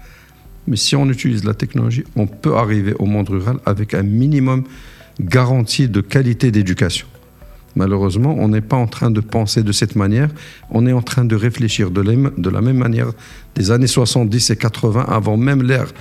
Mais 0.67 0.77
si 0.77 0.95
on 0.97 1.09
utilise 1.09 1.45
la 1.45 1.55
technologie, 1.55 2.05
on 2.17 2.27
peut 2.27 2.55
arriver 2.57 2.95
au 2.99 3.07
monde 3.07 3.29
rural 3.29 3.57
avec 3.67 3.95
un 3.95 4.03
minimum 4.03 4.65
garanti 5.21 5.89
de 5.89 6.01
qualité 6.01 6.51
d'éducation. 6.51 7.07
Malheureusement, 7.77 8.35
on 8.39 8.49
n'est 8.49 8.61
pas 8.61 8.77
en 8.77 8.87
train 8.87 9.11
de 9.11 9.21
penser 9.21 9.63
de 9.63 9.73
cette 9.73 9.95
manière. 9.97 10.29
On 10.71 10.87
est 10.87 10.93
en 10.93 11.03
train 11.03 11.25
de 11.25 11.37
réfléchir 11.37 11.91
de, 11.91 12.01
la- 12.51 12.61
même 12.61 12.77
manière 12.77 13.13
des 13.55 13.71
années 13.71 13.87
70 13.87 14.51
et 14.51 14.57
80, 14.57 15.05
avant 15.09 15.37
même 15.37 15.63
l'ère 15.63 15.93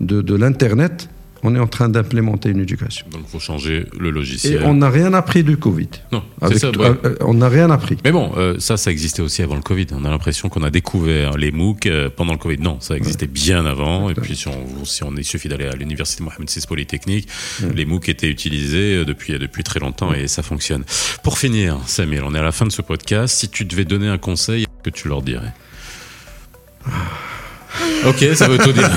de 0.00 0.34
l'Internet. 0.34 1.08
On 1.42 1.54
est 1.54 1.58
en 1.58 1.66
train 1.66 1.88
d'implémenter 1.88 2.50
une 2.50 2.60
éducation. 2.60 3.06
Donc 3.10 3.22
il 3.26 3.30
faut 3.30 3.38
changer 3.40 3.86
le 3.98 4.08
Et 4.08 4.12
logiciel. 4.12 4.62
on 4.66 4.74
n'a 4.74 4.90
rien 4.90 5.14
appris 5.14 5.42
du 5.42 5.56
Covid. 5.56 5.88
Non, 6.12 6.22
c'est 6.40 6.44
Avec- 6.44 6.58
ça. 6.58 6.68
ouais. 6.70 6.76
euh, 6.86 6.94
euh, 7.04 7.16
on 7.22 7.34
n'a 7.34 7.48
rien 7.48 7.70
appris. 7.70 7.96
Mais 8.04 8.12
bon, 8.12 8.32
euh, 8.36 8.56
ça, 8.58 8.76
ça 8.76 8.90
existait 8.90 9.22
aussi 9.22 9.42
avant 9.42 9.56
le 9.56 9.62
Covid. 9.62 9.86
On 9.92 10.04
a 10.04 10.10
l'impression 10.10 10.48
qu'on 10.48 10.62
a 10.62 10.70
découvert 10.70 11.36
les 11.38 11.50
MOOC 11.50 11.88
pendant 12.16 12.32
le 12.32 12.38
Covid. 12.38 12.58
Non, 12.58 12.78
ça 12.80 12.96
existait 12.96 13.26
bien 13.26 13.64
avant. 13.66 14.10
Et 14.10 14.14
puis, 14.14 14.36
si 14.36 14.48
on, 14.48 14.84
si 14.84 15.02
on 15.02 15.14
il 15.16 15.24
suffit 15.24 15.48
d'aller 15.48 15.66
à 15.66 15.72
l'université 15.76 16.22
Mohamed 16.22 16.50
VI 16.50 16.66
Polytechnique, 16.66 17.28
les 17.74 17.84
MOOC 17.86 18.08
étaient 18.10 18.28
utilisés 18.30 19.04
depuis 19.04 19.38
depuis 19.38 19.64
très 19.64 19.80
longtemps 19.80 20.12
et 20.12 20.28
ça 20.28 20.42
fonctionne. 20.42 20.84
Pour 21.22 21.38
finir, 21.38 21.78
Samuel, 21.86 22.22
on 22.24 22.34
est 22.34 22.38
à 22.38 22.42
la 22.42 22.52
fin 22.52 22.66
de 22.66 22.72
ce 22.72 22.82
podcast. 22.82 23.34
Si 23.36 23.48
tu 23.48 23.64
devais 23.64 23.84
donner 23.84 24.08
un 24.08 24.18
conseil, 24.18 24.66
que 24.82 24.90
tu 24.90 25.08
leur 25.08 25.22
dirais? 25.22 25.52
Ok, 28.06 28.24
ça 28.34 28.48
veut 28.48 28.58
tout 28.58 28.72
dire. 28.72 28.90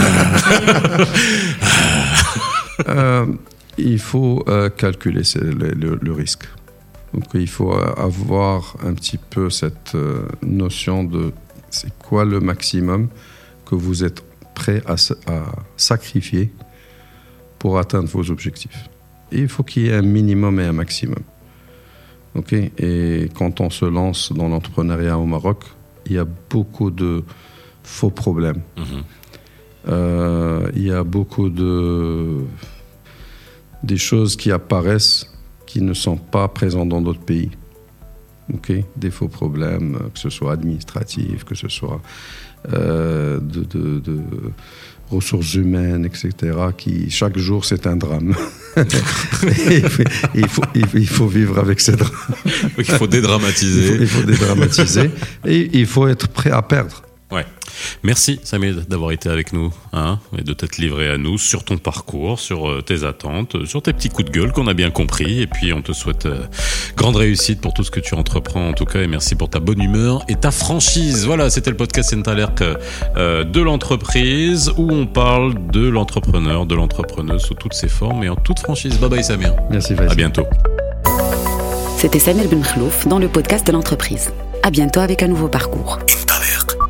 Euh, 2.90 3.26
il 3.78 4.00
faut 4.00 4.44
euh, 4.48 4.70
calculer 4.70 5.22
le, 5.36 6.12
risque. 6.12 6.46
Donc 7.14 7.26
il 7.36 7.48
faut 7.48 7.72
euh, 7.74 7.94
avoir 7.96 8.76
un 8.84 8.94
petit 8.94 9.18
peu 9.18 9.50
cette 9.50 9.96
notion 10.42 11.04
de 11.04 11.32
c'est 11.70 11.94
quoi 12.00 12.26
le 12.26 12.40
maximum 12.40 13.10
que 13.66 13.76
vous 13.76 14.04
êtes 14.04 14.24
prêt 14.56 14.82
à, 14.86 14.98
sa- 14.98 15.16
à 15.28 15.44
sacrifier 15.78 16.52
pour 17.60 17.78
atteindre 17.78 18.10
vos 18.10 18.30
objectifs. 18.32 18.90
Il 19.32 19.48
faut 19.48 19.64
qu'il 19.64 19.84
y 19.84 19.90
ait 19.90 19.96
un 19.96 20.02
minimum 20.02 20.60
et 20.60 20.66
un 20.66 20.74
maximum. 20.74 21.20
Ok? 22.36 22.54
Et 22.54 23.30
quand 23.36 23.62
on 23.62 23.70
se 23.70 23.86
lance 23.86 24.32
dans 24.34 24.48
l'entrepreneuriat 24.48 25.18
au 25.18 25.26
Maroc, 25.26 25.64
il 26.06 26.14
y 26.14 26.18
a 26.18 26.26
beaucoup 26.50 26.92
de 26.92 27.24
faux 27.84 28.10
problèmes. 28.10 28.62
Euh, 29.90 30.70
il 30.76 30.84
y 30.84 30.92
a 30.92 31.04
beaucoup 31.04 31.50
de 31.50 32.38
des 33.84 33.98
choses 33.98 34.38
qui 34.38 34.52
apparaissent 34.52 35.30
qui 35.66 35.82
ne 35.82 35.94
sont 35.94 36.16
pas 36.18 36.48
présentes 36.48 36.90
dans 36.90 37.02
d'autres 37.02 37.20
pays. 37.26 37.52
Ok, 38.54 38.72
des 38.96 39.10
faux 39.12 39.28
problèmes, 39.30 39.98
que 40.14 40.20
ce 40.20 40.30
soit 40.30 40.54
administratifs, 40.54 41.44
que 41.44 41.56
ce 41.56 41.68
soit 41.70 42.02
euh, 42.74 43.40
de, 43.40 43.64
de- 43.64 44.00
de 44.00 44.20
ressources 45.10 45.54
humaines, 45.56 46.06
etc. 46.06 46.32
Qui 46.78 47.10
chaque 47.10 47.38
jour 47.38 47.66
c'est 47.66 47.88
un 47.88 47.96
drame. 47.98 48.34
Il, 48.76 49.88
faut, 49.90 50.04
il, 50.34 50.48
faut, 50.48 50.62
il 50.74 50.86
faut- 50.88 50.98
il 50.98 51.08
faut 51.08 51.28
vivre 51.28 51.60
avec 51.60 51.80
ces 51.82 51.96
drames. 51.96 52.10
Il 52.46 52.52
faut 52.52 52.80
Il 52.80 52.86
faut, 52.86 53.08
dédramatiser. 53.08 53.98
il 54.00 54.08
faut 54.08 54.24
dédramatiser 54.26 55.12
et 55.46 55.70
il 55.80 55.86
faut 55.86 56.08
être 56.08 56.28
prêt 56.30 56.52
à 56.52 56.62
perdre. 56.62 57.04
Merci 58.04 58.40
Samuel 58.44 58.86
d'avoir 58.88 59.12
été 59.12 59.30
avec 59.30 59.54
nous 59.54 59.74
hein, 59.94 60.20
et 60.38 60.42
de 60.44 60.54
t'être 60.54 60.78
livré 60.78 61.10
à 61.10 61.18
nous 61.18 61.38
sur 61.38 61.64
ton 61.64 61.78
parcours, 61.78 62.40
sur 62.40 62.70
euh, 62.70 62.82
tes 62.82 63.04
attentes, 63.04 63.56
euh, 63.56 63.66
sur 63.66 63.82
tes 63.82 63.94
petits 63.94 64.10
coups 64.10 64.26
de 64.30 64.32
gueule 64.32 64.52
qu'on 64.52 64.68
a 64.68 64.74
bien 64.74 64.92
compris. 64.92 65.42
Et 65.42 65.48
puis 65.48 65.74
on 65.74 65.82
te 65.82 65.92
souhaite 65.94 66.26
euh, 66.26 66.46
grande 66.96 67.16
réussite 67.16 67.62
pour 67.62 67.74
tout 67.74 67.84
ce 67.84 67.92
que 67.92 68.00
tu 68.00 68.16
entreprends 68.16 68.70
en 68.70 68.74
tout 68.74 68.86
cas 68.86 69.02
et 69.02 69.08
merci 69.08 69.36
pour 69.36 69.50
ta 69.50 69.60
bonne 69.60 69.82
humeur 69.82 70.24
et 70.28 70.36
ta 70.36 70.52
franchise. 70.52 71.26
Voilà, 71.26 71.50
c'était 71.50 71.70
le 71.72 71.78
podcast 71.78 72.10
Saint-Alerc 72.12 72.56
euh, 73.18 73.44
de 73.44 73.62
l'entreprise 73.62 74.72
où 74.78 74.92
on 74.92 75.06
parle 75.06 75.56
de 75.72 75.88
l'entrepreneur, 75.88 76.66
de 76.66 76.76
l'entrepreneuse 76.76 77.42
sous 77.44 77.54
toutes 77.56 77.74
ses 77.74 77.88
formes 77.90 78.24
et 78.24 78.30
en 78.30 78.36
toute 78.36 78.60
franchise. 78.60 78.98
Bye 79.00 79.10
bye 79.10 79.24
Samir. 79.24 79.54
Merci 79.70 79.94
À 79.94 79.98
Faisal. 79.98 80.16
bientôt. 80.16 80.46
C'était 81.98 82.20
Samuel 82.20 82.48
Ben 82.50 82.62
Khlouf 82.62 83.08
dans 83.08 83.20
le 83.20 83.28
podcast 83.30 83.66
de 83.66 83.72
l'entreprise. 83.72 84.32
À 84.62 84.72
bientôt 84.72 85.00
avec 85.00 85.24
un 85.24 85.28
nouveau 85.28 85.48
parcours. 85.48 86.00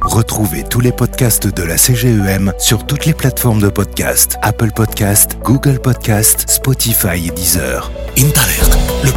Retrouvez 0.04 0.64
tous 0.64 0.82
les 0.82 0.92
podcasts 0.92 1.48
de 1.48 1.64
la 1.64 1.78
CGEM 1.78 2.54
sur 2.60 2.86
toutes 2.86 3.06
les 3.06 3.14
plateformes 3.14 3.62
de 3.62 3.70
podcast 3.70 4.38
Apple 4.42 4.72
Podcast, 4.76 5.38
Google 5.42 5.80
Podcast, 5.80 6.44
Spotify 6.50 7.28
et 7.28 7.32
Deezer. 7.32 7.90
Intaler. 8.18 9.13